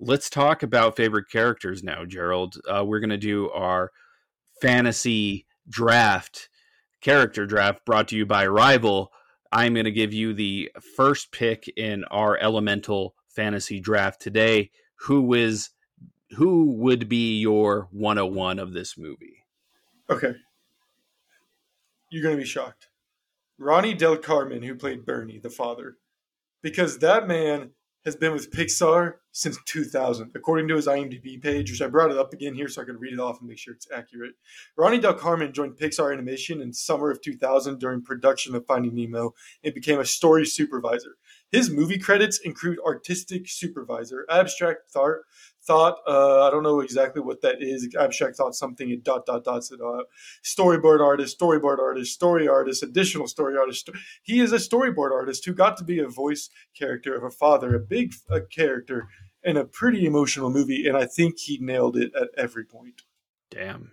let's 0.00 0.28
talk 0.28 0.64
about 0.64 0.96
favorite 0.96 1.30
characters 1.30 1.84
now, 1.84 2.04
Gerald. 2.04 2.56
Uh, 2.68 2.84
we're 2.84 2.98
going 2.98 3.10
to 3.10 3.16
do 3.16 3.48
our 3.50 3.92
fantasy 4.60 5.46
draft, 5.68 6.48
character 7.00 7.46
draft 7.46 7.84
brought 7.84 8.08
to 8.08 8.16
you 8.16 8.26
by 8.26 8.44
Rival. 8.48 9.12
I'm 9.52 9.74
going 9.74 9.84
to 9.84 9.92
give 9.92 10.12
you 10.12 10.34
the 10.34 10.72
first 10.96 11.30
pick 11.30 11.68
in 11.76 12.02
our 12.10 12.36
elemental 12.38 13.14
fantasy 13.28 13.78
draft 13.78 14.20
today. 14.20 14.72
Who 15.02 15.32
is 15.34 15.70
who 16.30 16.72
would 16.72 17.08
be 17.08 17.38
your 17.38 17.86
101 17.92 18.58
of 18.58 18.72
this 18.72 18.98
movie? 18.98 19.44
Okay. 20.10 20.34
You're 22.10 22.22
going 22.22 22.36
to 22.36 22.42
be 22.42 22.48
shocked. 22.48 22.88
Ronnie 23.58 23.94
Del 23.94 24.16
Carmen, 24.16 24.62
who 24.62 24.74
played 24.74 25.04
Bernie, 25.04 25.38
the 25.38 25.50
father. 25.50 25.96
Because 26.62 26.98
that 26.98 27.28
man 27.28 27.70
has 28.04 28.16
been 28.16 28.32
with 28.32 28.50
Pixar 28.50 29.14
since 29.32 29.58
2000, 29.66 30.30
according 30.34 30.66
to 30.68 30.76
his 30.76 30.86
IMDb 30.86 31.40
page, 31.40 31.70
which 31.70 31.82
I 31.82 31.88
brought 31.88 32.10
it 32.10 32.16
up 32.16 32.32
again 32.32 32.54
here 32.54 32.68
so 32.68 32.80
I 32.80 32.84
can 32.84 32.98
read 32.98 33.12
it 33.12 33.20
off 33.20 33.40
and 33.40 33.48
make 33.48 33.58
sure 33.58 33.74
it's 33.74 33.90
accurate. 33.94 34.32
Ronnie 34.76 34.98
Del 34.98 35.14
Carmen 35.14 35.52
joined 35.52 35.76
Pixar 35.76 36.12
Animation 36.12 36.62
in 36.62 36.72
summer 36.72 37.10
of 37.10 37.20
2000 37.20 37.78
during 37.78 38.02
production 38.02 38.54
of 38.54 38.66
Finding 38.66 38.94
Nemo 38.94 39.34
and 39.62 39.74
became 39.74 40.00
a 40.00 40.04
story 40.04 40.46
supervisor. 40.46 41.16
His 41.50 41.70
movie 41.70 41.98
credits 41.98 42.38
include 42.38 42.78
artistic 42.84 43.48
supervisor, 43.48 44.24
abstract 44.30 44.90
thought, 44.90 45.18
thought. 45.68 45.98
Uh, 46.06 46.46
I 46.46 46.50
don't 46.50 46.62
know 46.64 46.80
exactly 46.80 47.22
what 47.22 47.42
that 47.42 47.56
is. 47.60 47.88
Abstract 48.00 48.36
thought 48.36 48.54
something. 48.54 48.90
It 48.90 49.04
dot 49.04 49.26
dot 49.26 49.46
it 49.46 49.80
out. 49.80 50.06
Storyboard 50.42 51.00
artist, 51.00 51.38
storyboard 51.38 51.78
artist, 51.78 52.12
story 52.12 52.48
artist, 52.48 52.82
additional 52.82 53.28
story 53.28 53.56
artist. 53.56 53.90
He 54.22 54.40
is 54.40 54.52
a 54.52 54.56
storyboard 54.56 55.12
artist 55.12 55.44
who 55.44 55.52
got 55.52 55.76
to 55.76 55.84
be 55.84 56.00
a 56.00 56.08
voice 56.08 56.50
character 56.76 57.14
of 57.14 57.22
a 57.22 57.30
father, 57.30 57.76
a 57.76 57.80
big 57.80 58.14
a 58.28 58.40
character 58.40 59.08
in 59.44 59.56
a 59.56 59.64
pretty 59.64 60.06
emotional 60.06 60.50
movie, 60.50 60.88
and 60.88 60.96
I 60.96 61.06
think 61.06 61.38
he 61.38 61.58
nailed 61.60 61.96
it 61.96 62.12
at 62.16 62.30
every 62.36 62.64
point. 62.64 63.02
Damn 63.50 63.92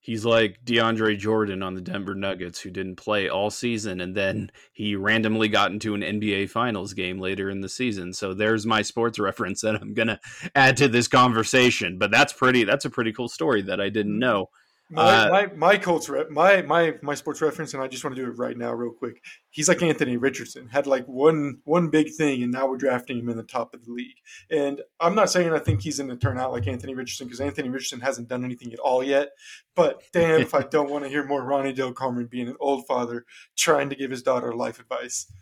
he's 0.00 0.24
like 0.24 0.58
DeAndre 0.64 1.18
Jordan 1.18 1.62
on 1.62 1.74
the 1.74 1.80
Denver 1.80 2.14
Nuggets, 2.14 2.60
who 2.60 2.70
didn't 2.70 2.96
play 2.96 3.28
all 3.28 3.50
season, 3.50 4.00
and 4.00 4.16
then 4.16 4.50
he 4.72 4.96
randomly 4.96 5.48
got 5.48 5.70
into 5.70 5.94
an 5.94 6.00
NBA 6.00 6.50
Finals 6.50 6.94
game 6.94 7.18
later 7.20 7.50
in 7.50 7.60
the 7.60 7.68
season. 7.68 8.12
So 8.12 8.34
there's 8.34 8.66
my 8.66 8.82
sports 8.82 9.18
reference 9.18 9.60
that 9.60 9.76
I'm 9.76 9.94
gonna 9.94 10.20
add 10.54 10.76
to 10.78 10.88
this 10.88 11.06
conversation. 11.06 11.98
But 11.98 12.10
that's 12.10 12.32
pretty. 12.32 12.64
That's 12.64 12.84
a 12.84 12.90
pretty 12.90 13.12
cool 13.12 13.28
story 13.28 13.62
that 13.62 13.80
I 13.80 13.88
didn't 13.88 14.12
mm-hmm. 14.12 14.20
know. 14.20 14.50
My, 14.92 15.02
uh, 15.02 15.30
my, 15.30 15.46
my 15.54 15.78
Colts 15.78 16.08
rep, 16.08 16.30
my 16.30 16.62
my 16.62 16.94
my 17.00 17.14
sports 17.14 17.40
reference, 17.40 17.74
and 17.74 17.82
I 17.82 17.86
just 17.86 18.02
want 18.02 18.16
to 18.16 18.22
do 18.22 18.28
it 18.28 18.36
right 18.38 18.56
now, 18.56 18.72
real 18.72 18.90
quick. 18.90 19.22
He's 19.50 19.68
like 19.68 19.82
Anthony 19.82 20.16
Richardson, 20.16 20.68
had 20.68 20.88
like 20.88 21.06
one 21.06 21.58
one 21.64 21.90
big 21.90 22.12
thing, 22.12 22.42
and 22.42 22.50
now 22.50 22.66
we're 22.66 22.76
drafting 22.76 23.18
him 23.18 23.28
in 23.28 23.36
the 23.36 23.44
top 23.44 23.72
of 23.72 23.84
the 23.84 23.92
league. 23.92 24.16
And 24.50 24.80
I'm 24.98 25.14
not 25.14 25.30
saying 25.30 25.52
I 25.52 25.60
think 25.60 25.80
he's 25.80 25.98
going 25.98 26.10
to 26.10 26.16
turn 26.16 26.38
out 26.38 26.50
like 26.50 26.66
Anthony 26.66 26.94
Richardson 26.94 27.28
because 27.28 27.40
Anthony 27.40 27.68
Richardson 27.68 28.00
hasn't 28.00 28.28
done 28.28 28.44
anything 28.44 28.72
at 28.72 28.80
all 28.80 29.04
yet. 29.04 29.30
But 29.76 30.02
damn, 30.12 30.40
if 30.40 30.54
I 30.54 30.62
don't 30.70 30.90
want 30.90 31.04
to 31.04 31.10
hear 31.10 31.24
more 31.24 31.44
Ronnie 31.44 31.72
Del 31.72 31.92
Carmen 31.92 32.26
being 32.26 32.48
an 32.48 32.56
old 32.58 32.86
father 32.86 33.26
trying 33.56 33.90
to 33.90 33.96
give 33.96 34.10
his 34.10 34.22
daughter 34.22 34.52
life 34.52 34.80
advice. 34.80 35.32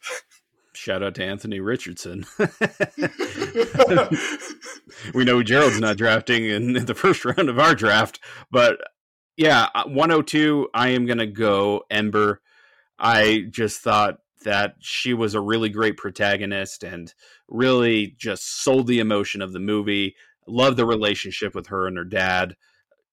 Shout 0.76 1.02
out 1.02 1.14
to 1.16 1.24
Anthony 1.24 1.58
Richardson. 1.60 2.26
we 5.14 5.24
know 5.24 5.42
Gerald's 5.42 5.80
not 5.80 5.96
drafting 5.96 6.44
in 6.44 6.84
the 6.84 6.94
first 6.94 7.24
round 7.24 7.48
of 7.48 7.58
our 7.58 7.74
draft, 7.74 8.20
but 8.50 8.78
yeah, 9.36 9.68
uh, 9.74 9.84
102, 9.84 10.68
I 10.74 10.88
am 10.88 11.06
going 11.06 11.18
to 11.18 11.26
go 11.26 11.84
Ember. 11.90 12.40
I 12.98 13.46
just 13.50 13.80
thought 13.80 14.18
that 14.44 14.76
she 14.80 15.14
was 15.14 15.34
a 15.34 15.40
really 15.40 15.70
great 15.70 15.96
protagonist 15.96 16.84
and 16.84 17.12
really 17.48 18.14
just 18.18 18.62
sold 18.62 18.86
the 18.86 19.00
emotion 19.00 19.42
of 19.42 19.52
the 19.52 19.60
movie. 19.60 20.14
Love 20.46 20.76
the 20.76 20.86
relationship 20.86 21.54
with 21.54 21.68
her 21.68 21.86
and 21.86 21.96
her 21.96 22.04
dad, 22.04 22.54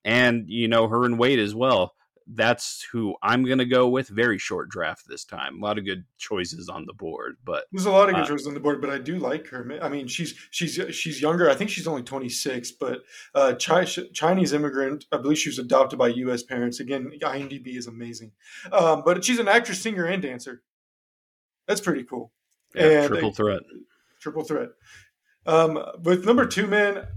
and 0.06 0.46
you 0.48 0.68
know, 0.68 0.88
her 0.88 1.06
and 1.06 1.18
Wade 1.18 1.40
as 1.40 1.56
well 1.56 1.94
that's 2.28 2.86
who 2.92 3.16
I'm 3.22 3.44
going 3.44 3.58
to 3.58 3.66
go 3.66 3.88
with. 3.88 4.08
Very 4.10 4.38
short 4.38 4.70
draft 4.70 5.08
this 5.08 5.26
time. 5.26 5.58
A 5.58 5.66
lot 5.66 5.78
of 5.78 5.86
good 5.86 6.06
choices 6.18 6.70
on 6.70 6.86
the 6.86 6.94
board, 6.94 7.38
but 7.44 7.66
there's 7.72 7.86
a 7.86 7.92
lot 7.92 8.10
of 8.10 8.16
good 8.16 8.24
uh, 8.24 8.28
choices 8.28 8.48
on 8.48 8.54
the 8.54 8.60
board. 8.60 8.82
But 8.82 8.90
I 8.90 8.98
do 8.98 9.18
like 9.18 9.48
her. 9.48 9.80
I 9.82 9.90
mean, 9.90 10.08
she's 10.08 10.34
she's 10.52 10.80
she's 10.96 11.22
younger. 11.22 11.50
I 11.50 11.56
think 11.56 11.70
she's 11.70 11.88
only 11.88 12.04
26, 12.04 12.72
but 12.74 13.04
uh, 13.36 13.54
Chinese 13.54 14.54
immigrant. 14.54 15.06
I 15.12 15.18
believe 15.18 15.38
she 15.38 15.50
was 15.50 15.60
adopted 15.60 16.00
by 16.00 16.10
U.S. 16.10 16.44
parents. 16.44 16.80
Again, 16.80 17.12
IMDb 17.22 17.76
is 17.76 17.88
amazing. 17.88 18.32
Um, 18.72 19.04
but 19.06 19.24
she's 19.24 19.40
an 19.40 19.48
actress, 19.48 19.82
singer, 19.82 20.06
and 20.06 20.22
dancer. 20.22 20.62
That's 21.68 21.82
pretty 21.82 22.04
cool. 22.04 22.32
Yeah, 22.76 22.84
and 22.84 23.08
triple 23.08 23.30
a, 23.30 23.34
threat. 23.34 23.62
Triple 24.20 24.44
threat. 24.44 24.70
Um, 25.46 25.84
with 26.02 26.26
number 26.26 26.46
two, 26.46 26.68
man, 26.68 27.08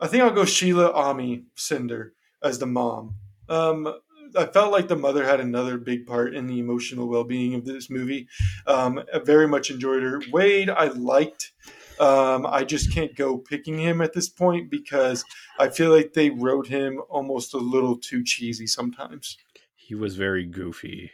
I 0.00 0.06
think 0.06 0.22
I'll 0.22 0.30
go 0.30 0.44
Shila 0.44 0.92
Ommi 0.92 1.44
Cinder 1.54 2.14
as 2.44 2.58
the 2.58 2.66
mom. 2.66 3.16
Um, 3.48 3.92
I 4.36 4.46
felt 4.46 4.72
like 4.72 4.88
the 4.88 4.96
mother 4.96 5.24
had 5.24 5.40
another 5.40 5.78
big 5.78 6.06
part 6.06 6.34
in 6.34 6.46
the 6.46 6.58
emotional 6.58 7.08
well 7.08 7.24
being 7.24 7.54
of 7.54 7.64
this 7.64 7.88
movie. 7.90 8.28
Um, 8.66 9.02
I 9.12 9.18
very 9.18 9.48
much 9.48 9.70
enjoyed 9.70 10.02
her. 10.02 10.20
Wade, 10.32 10.70
I 10.70 10.86
liked. 10.88 11.52
Um, 12.00 12.44
I 12.46 12.64
just 12.64 12.92
can't 12.92 13.14
go 13.14 13.38
picking 13.38 13.78
him 13.78 14.00
at 14.00 14.12
this 14.12 14.28
point 14.28 14.70
because 14.70 15.24
I 15.58 15.68
feel 15.68 15.94
like 15.94 16.12
they 16.12 16.30
wrote 16.30 16.66
him 16.66 17.00
almost 17.08 17.54
a 17.54 17.58
little 17.58 17.96
too 17.96 18.24
cheesy 18.24 18.66
sometimes. 18.66 19.36
He 19.76 19.94
was 19.94 20.16
very 20.16 20.44
goofy. 20.44 21.12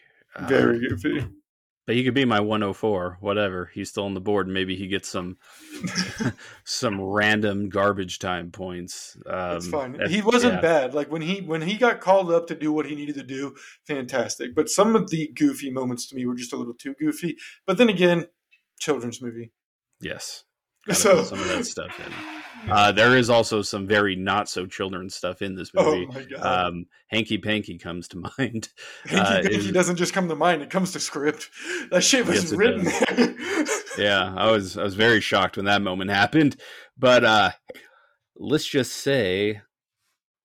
Very 0.48 0.76
um, 0.76 0.82
goofy. 0.88 1.26
But 1.90 1.96
he 1.96 2.04
could 2.04 2.14
be 2.14 2.24
my 2.24 2.38
104, 2.38 3.18
whatever. 3.18 3.68
He's 3.74 3.88
still 3.88 4.04
on 4.04 4.14
the 4.14 4.20
board. 4.20 4.46
And 4.46 4.54
maybe 4.54 4.76
he 4.76 4.86
gets 4.86 5.08
some 5.08 5.38
some 6.64 7.00
random 7.00 7.68
garbage 7.68 8.20
time 8.20 8.52
points. 8.52 9.16
Um, 9.26 9.32
That's 9.34 9.66
fine. 9.66 10.00
He 10.08 10.22
wasn't 10.22 10.54
yeah. 10.54 10.60
bad. 10.60 10.94
Like 10.94 11.10
when 11.10 11.20
he 11.20 11.40
when 11.40 11.62
he 11.62 11.76
got 11.76 12.00
called 12.00 12.30
up 12.30 12.46
to 12.46 12.54
do 12.54 12.72
what 12.72 12.86
he 12.86 12.94
needed 12.94 13.16
to 13.16 13.24
do, 13.24 13.56
fantastic. 13.88 14.54
But 14.54 14.68
some 14.68 14.94
of 14.94 15.10
the 15.10 15.32
goofy 15.34 15.72
moments 15.72 16.06
to 16.10 16.14
me 16.14 16.26
were 16.26 16.36
just 16.36 16.52
a 16.52 16.56
little 16.56 16.74
too 16.74 16.94
goofy. 16.94 17.36
But 17.66 17.76
then 17.76 17.88
again, 17.88 18.28
children's 18.78 19.20
movie. 19.20 19.50
Yes. 20.00 20.44
So 20.92 21.22
some 21.22 21.38
of 21.40 21.48
that 21.48 21.66
stuff 21.66 21.98
in. 22.00 22.12
Uh, 22.70 22.92
there 22.92 23.16
is 23.16 23.30
also 23.30 23.62
some 23.62 23.86
very 23.86 24.14
not 24.14 24.48
so 24.48 24.66
children 24.66 25.08
stuff 25.08 25.40
in 25.40 25.54
this 25.54 25.70
oh 25.76 25.84
movie. 25.84 26.06
Oh 26.10 26.14
my 26.14 26.22
god! 26.24 26.66
Um, 26.68 26.86
Hanky 27.08 27.38
Panky 27.38 27.78
comes 27.78 28.06
to 28.08 28.18
mind. 28.38 28.68
Hanky 29.06 29.16
uh, 29.16 29.42
Panky 29.42 29.56
is, 29.56 29.72
doesn't 29.72 29.96
just 29.96 30.12
come 30.12 30.28
to 30.28 30.34
mind; 30.34 30.62
it 30.62 30.70
comes 30.70 30.92
to 30.92 31.00
script. 31.00 31.48
That 31.90 32.02
shit 32.02 32.26
was 32.26 32.44
yes, 32.44 32.52
written 32.52 32.86
yeah, 33.98 34.34
I 34.36 34.50
was 34.50 34.76
I 34.76 34.82
was 34.82 34.94
very 34.94 35.20
shocked 35.20 35.56
when 35.56 35.66
that 35.66 35.82
moment 35.82 36.10
happened. 36.10 36.56
But 36.98 37.24
uh, 37.24 37.50
let's 38.36 38.66
just 38.66 38.92
say 38.92 39.60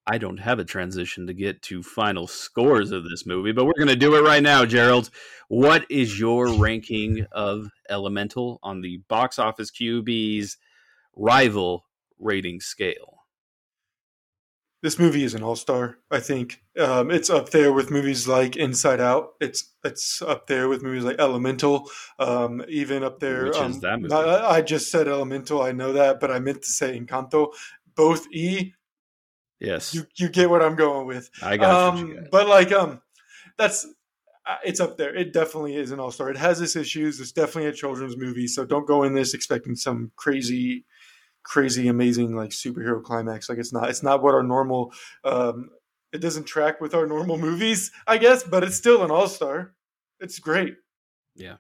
I 0.08 0.20
don't 0.20 0.38
have 0.38 0.60
a 0.60 0.66
transition 0.66 1.26
to 1.28 1.34
get 1.34 1.62
to 1.64 1.82
final 1.82 2.28
scores 2.28 2.92
of 2.92 3.10
this 3.10 3.26
movie, 3.26 3.52
but 3.52 3.66
we're 3.66 3.74
going 3.74 3.88
to 3.88 3.96
do 3.96 4.16
it 4.16 4.22
right 4.22 4.44
now, 4.44 4.64
Gerald. 4.64 5.10
What 5.48 5.86
is 5.90 6.20
your 6.20 6.54
ranking 6.54 7.26
of 7.32 7.70
Elemental 7.90 8.60
on 8.62 8.82
the 8.82 8.98
box 9.08 9.40
office 9.40 9.72
QB's 9.72 10.58
rival 11.16 11.86
rating 12.20 12.60
scale? 12.60 13.16
This 14.84 15.00
movie 15.00 15.24
is 15.24 15.34
an 15.34 15.42
all-star. 15.42 15.98
I 16.12 16.20
think 16.20 16.62
um, 16.80 17.10
it's 17.10 17.32
up 17.32 17.50
there 17.50 17.74
with 17.74 17.90
movies 17.90 18.28
like 18.28 18.56
Inside 18.56 19.02
Out. 19.02 19.30
It's 19.42 19.74
it's 19.84 20.22
up 20.22 20.46
there 20.46 20.70
with 20.70 20.84
movies 20.84 21.04
like 21.04 21.18
Elemental. 21.18 21.90
Um, 22.20 22.64
even 22.70 23.04
up 23.04 23.20
there. 23.20 23.46
Which 23.46 23.58
um, 23.58 23.72
is 23.72 23.80
that 23.82 24.00
movie? 24.00 24.14
I, 24.14 24.58
I 24.58 24.62
just 24.62 24.92
said 24.92 25.08
Elemental. 25.08 25.64
I 25.64 25.72
know 25.72 25.94
that, 25.94 26.20
but 26.20 26.30
I 26.30 26.38
meant 26.38 26.62
to 26.62 26.70
say 26.70 27.00
Encanto. 27.00 27.52
Both 27.96 28.28
E. 28.32 28.74
Yes. 29.66 29.94
You 29.94 30.06
you 30.16 30.30
get 30.30 30.50
what 30.50 30.62
I'm 30.62 30.76
going 30.76 31.08
with. 31.08 31.30
I 31.42 31.58
got, 31.58 31.96
um, 31.96 32.16
got. 32.16 32.32
But 32.32 32.48
like 32.48 32.72
um, 32.72 33.02
that's 33.58 33.86
uh, 34.46 34.58
it's 34.64 34.80
up 34.80 34.98
there. 34.98 35.14
It 35.16 35.34
definitely 35.34 35.76
is 35.76 35.92
an 35.92 36.00
all 36.00 36.12
star. 36.12 36.30
It 36.30 36.38
has 36.38 36.62
its 36.62 36.76
issues. 36.76 37.20
It's 37.20 37.32
definitely 37.32 37.70
a 37.70 37.74
children's 37.74 38.18
movie, 38.18 38.48
so 38.48 38.66
don't 38.66 38.88
go 38.88 39.04
in 39.04 39.14
this 39.14 39.34
expecting 39.34 39.76
some 39.76 40.12
crazy 40.16 40.86
crazy 41.46 41.88
amazing 41.88 42.36
like 42.36 42.50
superhero 42.50 43.04
climax 43.04 43.48
like 43.48 43.60
it's 43.60 43.72
not 43.72 43.88
it's 43.88 44.02
not 44.02 44.24
what 44.24 44.34
our 44.34 44.42
normal 44.42 44.92
um 45.24 45.70
it 46.12 46.18
doesn't 46.18 46.46
track 46.46 46.82
with 46.82 46.96
our 46.96 47.06
normal 47.06 47.38
movies 47.38 47.92
i 48.08 48.18
guess 48.18 48.42
but 48.42 48.64
it's 48.64 48.76
still 48.76 49.04
an 49.04 49.12
all-star 49.12 49.72
it's 50.20 50.40
great 50.40 50.74
yeah 51.36 51.58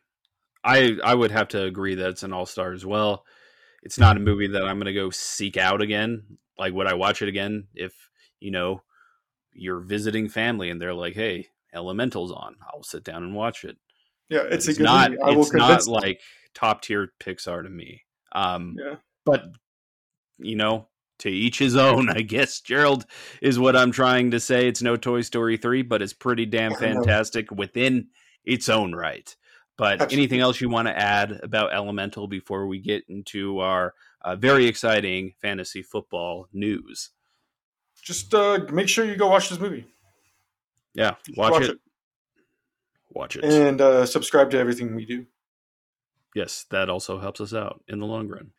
i 0.63 0.97
i 1.03 1.13
would 1.13 1.29
have 1.29 1.47
to 1.47 1.61
agree 1.63 1.93
that 1.93 2.09
it's 2.09 2.23
an 2.23 2.33
all-star 2.33 2.73
as 2.73 2.83
well 2.83 3.23
it's 3.85 3.97
not 3.97 4.17
a 4.17 4.19
movie 4.19 4.47
that 4.47 4.63
i'm 4.63 4.77
going 4.77 4.85
to 4.85 4.93
go 4.93 5.09
seek 5.09 5.55
out 5.55 5.81
again 5.81 6.23
like 6.57 6.73
would 6.73 6.87
i 6.87 6.93
watch 6.93 7.21
it 7.21 7.29
again 7.29 7.67
if 7.73 7.93
you 8.39 8.51
know 8.51 8.81
you're 9.53 9.79
visiting 9.79 10.27
family 10.27 10.69
and 10.69 10.81
they're 10.81 10.93
like 10.93 11.13
hey 11.13 11.47
elementals 11.73 12.31
on 12.31 12.55
i'll 12.73 12.83
sit 12.83 13.03
down 13.03 13.23
and 13.23 13.33
watch 13.33 13.63
it 13.63 13.77
yeah 14.29 14.43
it's, 14.49 14.67
it's 14.67 14.77
a 14.77 14.81
good 14.81 14.83
not 14.83 15.11
it's 15.13 15.53
not 15.53 15.87
like 15.87 16.19
top 16.53 16.81
tier 16.81 17.13
pixar 17.19 17.63
to 17.63 17.69
me 17.69 18.01
um 18.33 18.75
yeah 18.77 18.95
but 19.25 19.45
you 20.37 20.55
know, 20.55 20.87
to 21.19 21.29
each 21.29 21.59
his 21.59 21.75
own, 21.75 22.09
I 22.15 22.21
guess. 22.21 22.59
Gerald 22.61 23.05
is 23.41 23.59
what 23.59 23.75
I'm 23.75 23.91
trying 23.91 24.31
to 24.31 24.39
say. 24.39 24.67
It's 24.67 24.81
no 24.81 24.95
Toy 24.95 25.21
Story 25.21 25.57
3, 25.57 25.83
but 25.83 26.01
it's 26.01 26.13
pretty 26.13 26.45
damn 26.45 26.75
fantastic 26.75 27.51
within 27.51 28.07
its 28.43 28.69
own 28.69 28.93
right. 28.93 29.35
But 29.77 29.93
Absolutely. 29.93 30.17
anything 30.17 30.39
else 30.39 30.61
you 30.61 30.69
want 30.69 30.87
to 30.87 30.97
add 30.97 31.39
about 31.43 31.73
Elemental 31.73 32.27
before 32.27 32.65
we 32.67 32.79
get 32.79 33.03
into 33.09 33.59
our 33.59 33.93
uh, 34.21 34.35
very 34.35 34.67
exciting 34.67 35.33
fantasy 35.41 35.81
football 35.81 36.47
news? 36.53 37.11
Just 38.01 38.33
uh, 38.33 38.59
make 38.71 38.87
sure 38.87 39.03
you 39.03 39.15
go 39.15 39.27
watch 39.27 39.49
this 39.49 39.59
movie. 39.59 39.87
Yeah, 40.93 41.15
watch, 41.35 41.51
watch 41.51 41.63
it. 41.63 41.69
it. 41.71 41.77
Watch 43.11 43.35
it. 43.35 43.43
And 43.43 43.81
uh, 43.81 44.05
subscribe 44.05 44.51
to 44.51 44.57
everything 44.57 44.95
we 44.95 45.05
do. 45.05 45.25
Yes, 46.35 46.65
that 46.69 46.89
also 46.89 47.19
helps 47.19 47.41
us 47.41 47.53
out 47.53 47.83
in 47.87 47.99
the 47.99 48.05
long 48.05 48.27
run. 48.27 48.51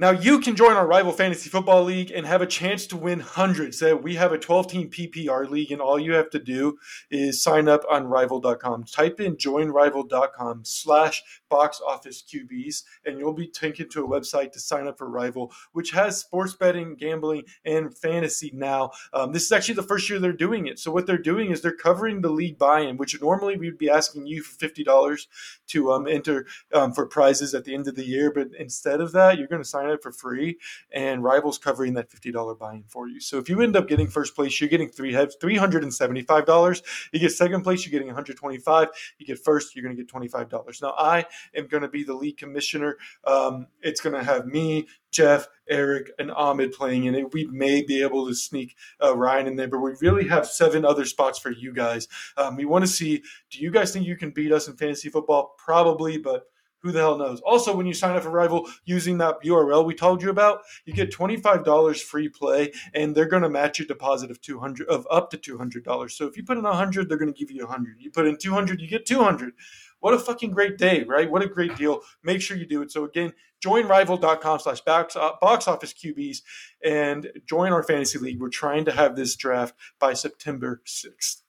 Now 0.00 0.10
you 0.10 0.38
can 0.38 0.54
join 0.54 0.76
our 0.76 0.86
rival 0.86 1.10
fantasy 1.10 1.50
football 1.50 1.82
league 1.82 2.12
and 2.12 2.24
have 2.24 2.40
a 2.40 2.46
chance 2.46 2.86
to 2.86 2.96
win 2.96 3.18
hundreds. 3.18 3.82
We 3.82 4.14
have 4.14 4.30
a 4.30 4.38
12 4.38 4.68
team 4.68 4.90
PPR 4.90 5.50
league, 5.50 5.72
and 5.72 5.80
all 5.80 5.98
you 5.98 6.12
have 6.12 6.30
to 6.30 6.38
do 6.38 6.78
is 7.10 7.42
sign 7.42 7.68
up 7.68 7.82
on 7.90 8.06
rival.com. 8.06 8.84
Type 8.84 9.18
in 9.18 9.34
joinrival.com 9.34 10.60
slash 10.64 11.24
box 11.48 11.80
office 11.84 12.22
QBs, 12.22 12.84
and 13.06 13.18
you'll 13.18 13.32
be 13.32 13.48
taken 13.48 13.88
to 13.88 14.04
a 14.04 14.08
website 14.08 14.52
to 14.52 14.60
sign 14.60 14.86
up 14.86 14.98
for 14.98 15.08
Rival, 15.10 15.52
which 15.72 15.90
has 15.90 16.20
sports 16.20 16.54
betting, 16.54 16.94
gambling, 16.94 17.42
and 17.64 17.96
fantasy 17.96 18.52
now. 18.54 18.90
Um, 19.12 19.32
this 19.32 19.44
is 19.44 19.52
actually 19.52 19.74
the 19.74 19.82
first 19.82 20.08
year 20.08 20.20
they're 20.20 20.32
doing 20.32 20.68
it. 20.68 20.78
So 20.78 20.92
what 20.92 21.06
they're 21.06 21.18
doing 21.18 21.50
is 21.50 21.60
they're 21.60 21.72
covering 21.72 22.20
the 22.20 22.30
league 22.30 22.58
buy-in, 22.58 22.98
which 22.98 23.20
normally 23.20 23.56
we'd 23.56 23.78
be 23.78 23.90
asking 23.90 24.26
you 24.26 24.42
for 24.42 24.56
fifty 24.56 24.84
dollars 24.84 25.26
to 25.68 25.90
um, 25.90 26.06
enter 26.06 26.46
um, 26.72 26.92
for 26.92 27.06
prizes 27.06 27.52
at 27.52 27.64
the 27.64 27.74
end 27.74 27.88
of 27.88 27.96
the 27.96 28.06
year, 28.06 28.30
but 28.32 28.48
instead 28.56 29.00
of 29.00 29.10
that, 29.12 29.38
you're 29.38 29.48
going 29.48 29.62
to 29.62 29.68
sign 29.68 29.87
sign 29.88 29.94
up 29.94 30.02
for 30.02 30.12
free, 30.12 30.58
and 30.92 31.22
Rivals 31.22 31.58
covering 31.58 31.94
that 31.94 32.10
fifty 32.10 32.30
dollar 32.30 32.54
buy-in 32.54 32.84
for 32.88 33.08
you. 33.08 33.20
So 33.20 33.38
if 33.38 33.48
you 33.48 33.60
end 33.60 33.76
up 33.76 33.88
getting 33.88 34.08
first 34.08 34.34
place, 34.34 34.60
you're 34.60 34.68
getting 34.68 34.88
three 34.88 35.16
three 35.40 35.56
hundred 35.56 35.82
and 35.82 35.92
seventy 35.92 36.22
five 36.22 36.46
dollars. 36.46 36.82
You 37.12 37.20
get 37.20 37.32
second 37.32 37.62
place, 37.62 37.84
you're 37.84 37.92
getting 37.92 38.08
one 38.08 38.14
hundred 38.14 38.36
twenty 38.36 38.58
five. 38.58 38.88
You 39.18 39.26
get 39.26 39.38
first, 39.38 39.74
you're 39.74 39.82
going 39.82 39.96
to 39.96 40.02
get 40.02 40.08
twenty 40.08 40.28
five 40.28 40.48
dollars. 40.48 40.80
Now 40.82 40.94
I 40.96 41.26
am 41.54 41.66
going 41.66 41.82
to 41.82 41.88
be 41.88 42.04
the 42.04 42.14
lead 42.14 42.36
commissioner. 42.36 42.96
Um, 43.24 43.66
it's 43.82 44.00
going 44.00 44.14
to 44.14 44.24
have 44.24 44.46
me, 44.46 44.86
Jeff, 45.10 45.48
Eric, 45.68 46.10
and 46.18 46.30
Ahmed 46.30 46.72
playing 46.72 47.04
in 47.04 47.14
it. 47.14 47.32
We 47.32 47.46
may 47.46 47.82
be 47.82 48.02
able 48.02 48.26
to 48.26 48.34
sneak 48.34 48.76
uh, 49.02 49.16
Ryan 49.16 49.48
in 49.48 49.56
there, 49.56 49.68
but 49.68 49.78
we 49.78 49.94
really 50.00 50.28
have 50.28 50.46
seven 50.46 50.84
other 50.84 51.04
spots 51.04 51.38
for 51.38 51.50
you 51.50 51.72
guys. 51.72 52.08
Um, 52.36 52.56
we 52.56 52.64
want 52.64 52.84
to 52.84 52.90
see 52.90 53.22
do 53.50 53.58
you 53.58 53.70
guys 53.70 53.92
think 53.92 54.06
you 54.06 54.16
can 54.16 54.30
beat 54.30 54.52
us 54.52 54.68
in 54.68 54.76
fantasy 54.76 55.08
football? 55.08 55.54
Probably, 55.58 56.18
but 56.18 56.46
who 56.80 56.92
the 56.92 57.00
hell 57.00 57.18
knows? 57.18 57.40
Also, 57.40 57.76
when 57.76 57.86
you 57.86 57.94
sign 57.94 58.16
up 58.16 58.22
for 58.22 58.30
Rival 58.30 58.68
using 58.84 59.18
that 59.18 59.42
URL 59.44 59.84
we 59.84 59.94
told 59.94 60.22
you 60.22 60.30
about, 60.30 60.62
you 60.84 60.92
get 60.92 61.10
$25 61.10 62.00
free 62.02 62.28
play 62.28 62.72
and 62.94 63.14
they're 63.14 63.26
going 63.26 63.42
to 63.42 63.50
match 63.50 63.78
your 63.78 63.86
deposit 63.86 64.30
of 64.30 64.40
200 64.40 64.88
of 64.88 65.06
up 65.10 65.30
to 65.30 65.38
$200. 65.38 66.10
So 66.10 66.26
if 66.26 66.36
you 66.36 66.44
put 66.44 66.58
in 66.58 66.64
100, 66.64 67.08
they're 67.08 67.18
going 67.18 67.32
to 67.32 67.38
give 67.38 67.50
you 67.50 67.64
100. 67.64 67.96
You 67.98 68.10
put 68.10 68.26
in 68.26 68.36
200, 68.36 68.80
you 68.80 68.88
get 68.88 69.06
200. 69.06 69.54
What 70.00 70.14
a 70.14 70.18
fucking 70.18 70.52
great 70.52 70.78
day, 70.78 71.02
right? 71.02 71.30
What 71.30 71.42
a 71.42 71.48
great 71.48 71.76
deal. 71.76 72.02
Make 72.22 72.40
sure 72.40 72.56
you 72.56 72.66
do 72.66 72.82
it. 72.82 72.92
So 72.92 73.04
again, 73.04 73.32
join 73.60 73.86
rival.com 73.86 74.60
slash 74.60 74.80
box 74.82 75.16
uh, 75.16 75.32
office 75.42 75.92
QBs 75.92 76.42
and 76.84 77.28
join 77.46 77.72
our 77.72 77.82
fantasy 77.82 78.18
league. 78.18 78.40
We're 78.40 78.48
trying 78.48 78.84
to 78.84 78.92
have 78.92 79.16
this 79.16 79.34
draft 79.34 79.74
by 79.98 80.12
September 80.12 80.82
6th. 80.86 81.42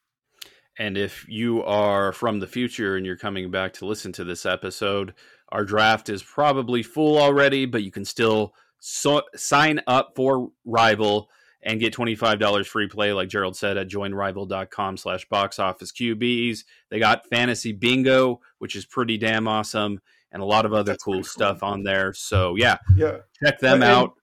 And 0.80 0.98
if 0.98 1.26
you 1.28 1.62
are 1.64 2.14
from 2.14 2.40
the 2.40 2.48
future 2.48 2.96
and 2.96 3.06
you're 3.06 3.18
coming 3.18 3.52
back 3.52 3.74
to 3.74 3.86
listen 3.86 4.14
to 4.14 4.24
this 4.24 4.46
episode, 4.46 5.14
our 5.50 5.66
draft 5.66 6.08
is 6.08 6.24
probably 6.24 6.84
full 6.84 7.18
already, 7.18 7.66
but 7.66 7.84
you 7.84 7.92
can 7.92 8.06
still 8.06 8.54
so- 8.80 9.24
sign 9.36 9.82
up 9.88 10.14
for 10.16 10.50
Rival 10.64 11.30
and 11.62 11.82
get 11.82 11.94
$25 11.94 12.66
free 12.66 12.88
play, 12.88 13.12
like 13.12 13.28
Gerald 13.28 13.58
said, 13.58 13.78
at 13.78 13.90
joinrival.com 13.90 14.96
slash 14.96 15.28
box 15.28 15.60
office 15.60 15.92
QBs. 15.92 16.64
They 16.90 17.00
got 17.00 17.28
fantasy 17.28 17.74
bingo, 17.74 18.40
which 18.60 18.78
is 18.78 18.86
pretty 18.86 19.18
damn 19.18 19.50
awesome, 19.50 20.00
and 20.32 20.42
a 20.42 20.46
lot 20.46 20.66
of 20.66 20.74
other 20.74 20.96
cool, 20.96 21.16
cool 21.16 21.24
stuff 21.26 21.62
on 21.62 21.84
there. 21.84 22.14
So 22.14 22.56
yeah, 22.56 22.78
yeah, 22.96 23.18
check 23.44 23.60
them 23.60 23.84
and, 23.84 23.84
out. 23.84 24.14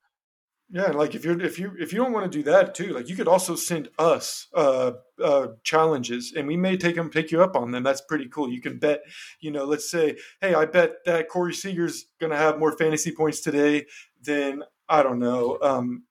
Yeah, 0.69 0.89
like 0.89 1.15
if 1.15 1.25
you're 1.25 1.41
if 1.41 1.61
you 1.61 1.73
if 1.79 1.93
you 1.93 1.99
don't 2.01 2.13
want 2.13 2.31
to 2.31 2.39
do 2.39 2.43
that 2.51 2.75
too, 2.75 2.89
like 2.89 3.09
you 3.09 3.15
could 3.15 3.29
also 3.29 3.55
send 3.55 3.89
us 4.01 4.49
uh, 4.53 4.93
uh, 5.23 5.49
challenges, 5.63 6.33
and 6.37 6.49
we 6.49 6.57
may 6.57 6.77
take 6.77 6.97
them 6.97 7.09
pick 7.09 7.31
you 7.31 7.41
up 7.41 7.55
on 7.55 7.71
them. 7.71 7.85
That's 7.85 8.01
pretty 8.01 8.29
cool. 8.29 8.51
You 8.51 8.61
can 8.61 8.79
bet, 8.79 9.03
you 9.39 9.53
know, 9.53 9.65
let's 9.65 9.89
say, 9.89 10.17
hey, 10.41 10.55
I 10.55 10.65
bet 10.65 11.05
that 11.05 11.29
Corey 11.29 11.55
Seager's 11.55 12.07
gonna 12.21 12.37
have 12.37 12.59
more 12.59 12.77
fantasy 12.77 13.13
points 13.13 13.41
today 13.43 13.87
than 14.23 14.65
I 14.89 15.05
don't 15.05 15.21
know. 15.21 15.59
Um, 15.63 16.03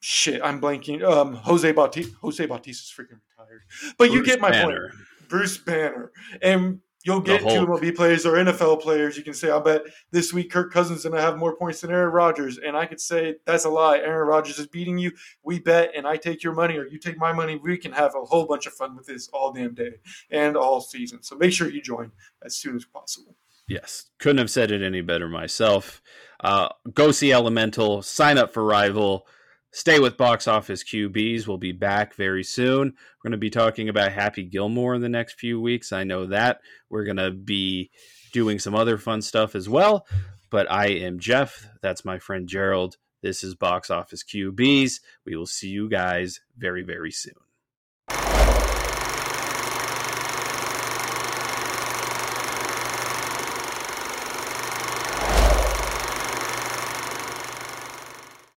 shit, 0.00 0.40
I'm 0.42 0.62
blanking. 0.62 1.02
Um, 1.04 1.34
Jose 1.34 1.70
Bautista. 1.72 2.16
Jose 2.22 2.46
Bautista's 2.46 2.90
freaking 2.96 3.20
retired, 3.38 3.62
but 3.98 4.08
Bruce 4.08 4.12
you 4.14 4.24
get 4.24 4.40
my 4.40 4.50
Banner. 4.50 4.88
point. 4.88 5.28
Bruce 5.28 5.58
Banner, 5.58 6.10
and 6.40 6.80
You'll 7.02 7.20
get 7.20 7.40
two 7.40 7.46
MLB 7.46 7.96
players 7.96 8.26
or 8.26 8.34
NFL 8.34 8.82
players. 8.82 9.16
You 9.16 9.22
can 9.22 9.32
say, 9.32 9.50
I 9.50 9.58
bet 9.58 9.84
this 10.10 10.34
week 10.34 10.50
Kirk 10.50 10.70
Cousins 10.70 10.98
is 10.98 11.04
going 11.04 11.16
to 11.16 11.22
have 11.22 11.38
more 11.38 11.56
points 11.56 11.80
than 11.80 11.90
Aaron 11.90 12.12
Rodgers. 12.12 12.58
And 12.58 12.76
I 12.76 12.84
could 12.84 13.00
say, 13.00 13.36
that's 13.46 13.64
a 13.64 13.70
lie. 13.70 13.98
Aaron 13.98 14.28
Rodgers 14.28 14.58
is 14.58 14.66
beating 14.66 14.98
you. 14.98 15.12
We 15.42 15.60
bet, 15.60 15.92
and 15.96 16.06
I 16.06 16.16
take 16.16 16.42
your 16.42 16.52
money, 16.52 16.76
or 16.76 16.86
you 16.86 16.98
take 16.98 17.16
my 17.16 17.32
money. 17.32 17.56
We 17.56 17.78
can 17.78 17.92
have 17.92 18.14
a 18.14 18.24
whole 18.24 18.46
bunch 18.46 18.66
of 18.66 18.74
fun 18.74 18.96
with 18.96 19.06
this 19.06 19.28
all 19.28 19.50
damn 19.52 19.74
day 19.74 19.94
and 20.30 20.56
all 20.56 20.82
season. 20.82 21.22
So 21.22 21.36
make 21.36 21.52
sure 21.52 21.70
you 21.70 21.80
join 21.80 22.12
as 22.44 22.56
soon 22.56 22.76
as 22.76 22.84
possible. 22.84 23.34
Yes. 23.66 24.06
Couldn't 24.18 24.38
have 24.38 24.50
said 24.50 24.70
it 24.70 24.82
any 24.82 25.00
better 25.00 25.28
myself. 25.28 26.02
Uh, 26.40 26.68
go 26.92 27.12
see 27.12 27.32
Elemental, 27.32 28.02
sign 28.02 28.36
up 28.36 28.52
for 28.52 28.64
Rival 28.64 29.26
Stay 29.72 30.00
with 30.00 30.16
box 30.16 30.48
office 30.48 30.82
QBs. 30.82 31.46
We'll 31.46 31.56
be 31.56 31.72
back 31.72 32.14
very 32.14 32.42
soon. 32.42 32.88
We're 32.88 33.28
going 33.28 33.32
to 33.32 33.38
be 33.38 33.50
talking 33.50 33.88
about 33.88 34.10
Happy 34.10 34.42
Gilmore 34.42 34.96
in 34.96 35.00
the 35.00 35.08
next 35.08 35.38
few 35.38 35.60
weeks. 35.60 35.92
I 35.92 36.02
know 36.02 36.26
that. 36.26 36.60
We're 36.88 37.04
going 37.04 37.18
to 37.18 37.30
be 37.30 37.90
doing 38.32 38.58
some 38.58 38.74
other 38.74 38.98
fun 38.98 39.22
stuff 39.22 39.54
as 39.54 39.68
well. 39.68 40.06
But 40.50 40.70
I 40.70 40.86
am 40.88 41.20
Jeff. 41.20 41.68
That's 41.82 42.04
my 42.04 42.18
friend 42.18 42.48
Gerald. 42.48 42.96
This 43.22 43.44
is 43.44 43.54
Box 43.54 43.90
Office 43.90 44.24
QBs. 44.24 45.00
We 45.24 45.36
will 45.36 45.46
see 45.46 45.68
you 45.68 45.88
guys 45.88 46.40
very, 46.56 46.82
very 46.82 47.12
soon. 47.12 47.34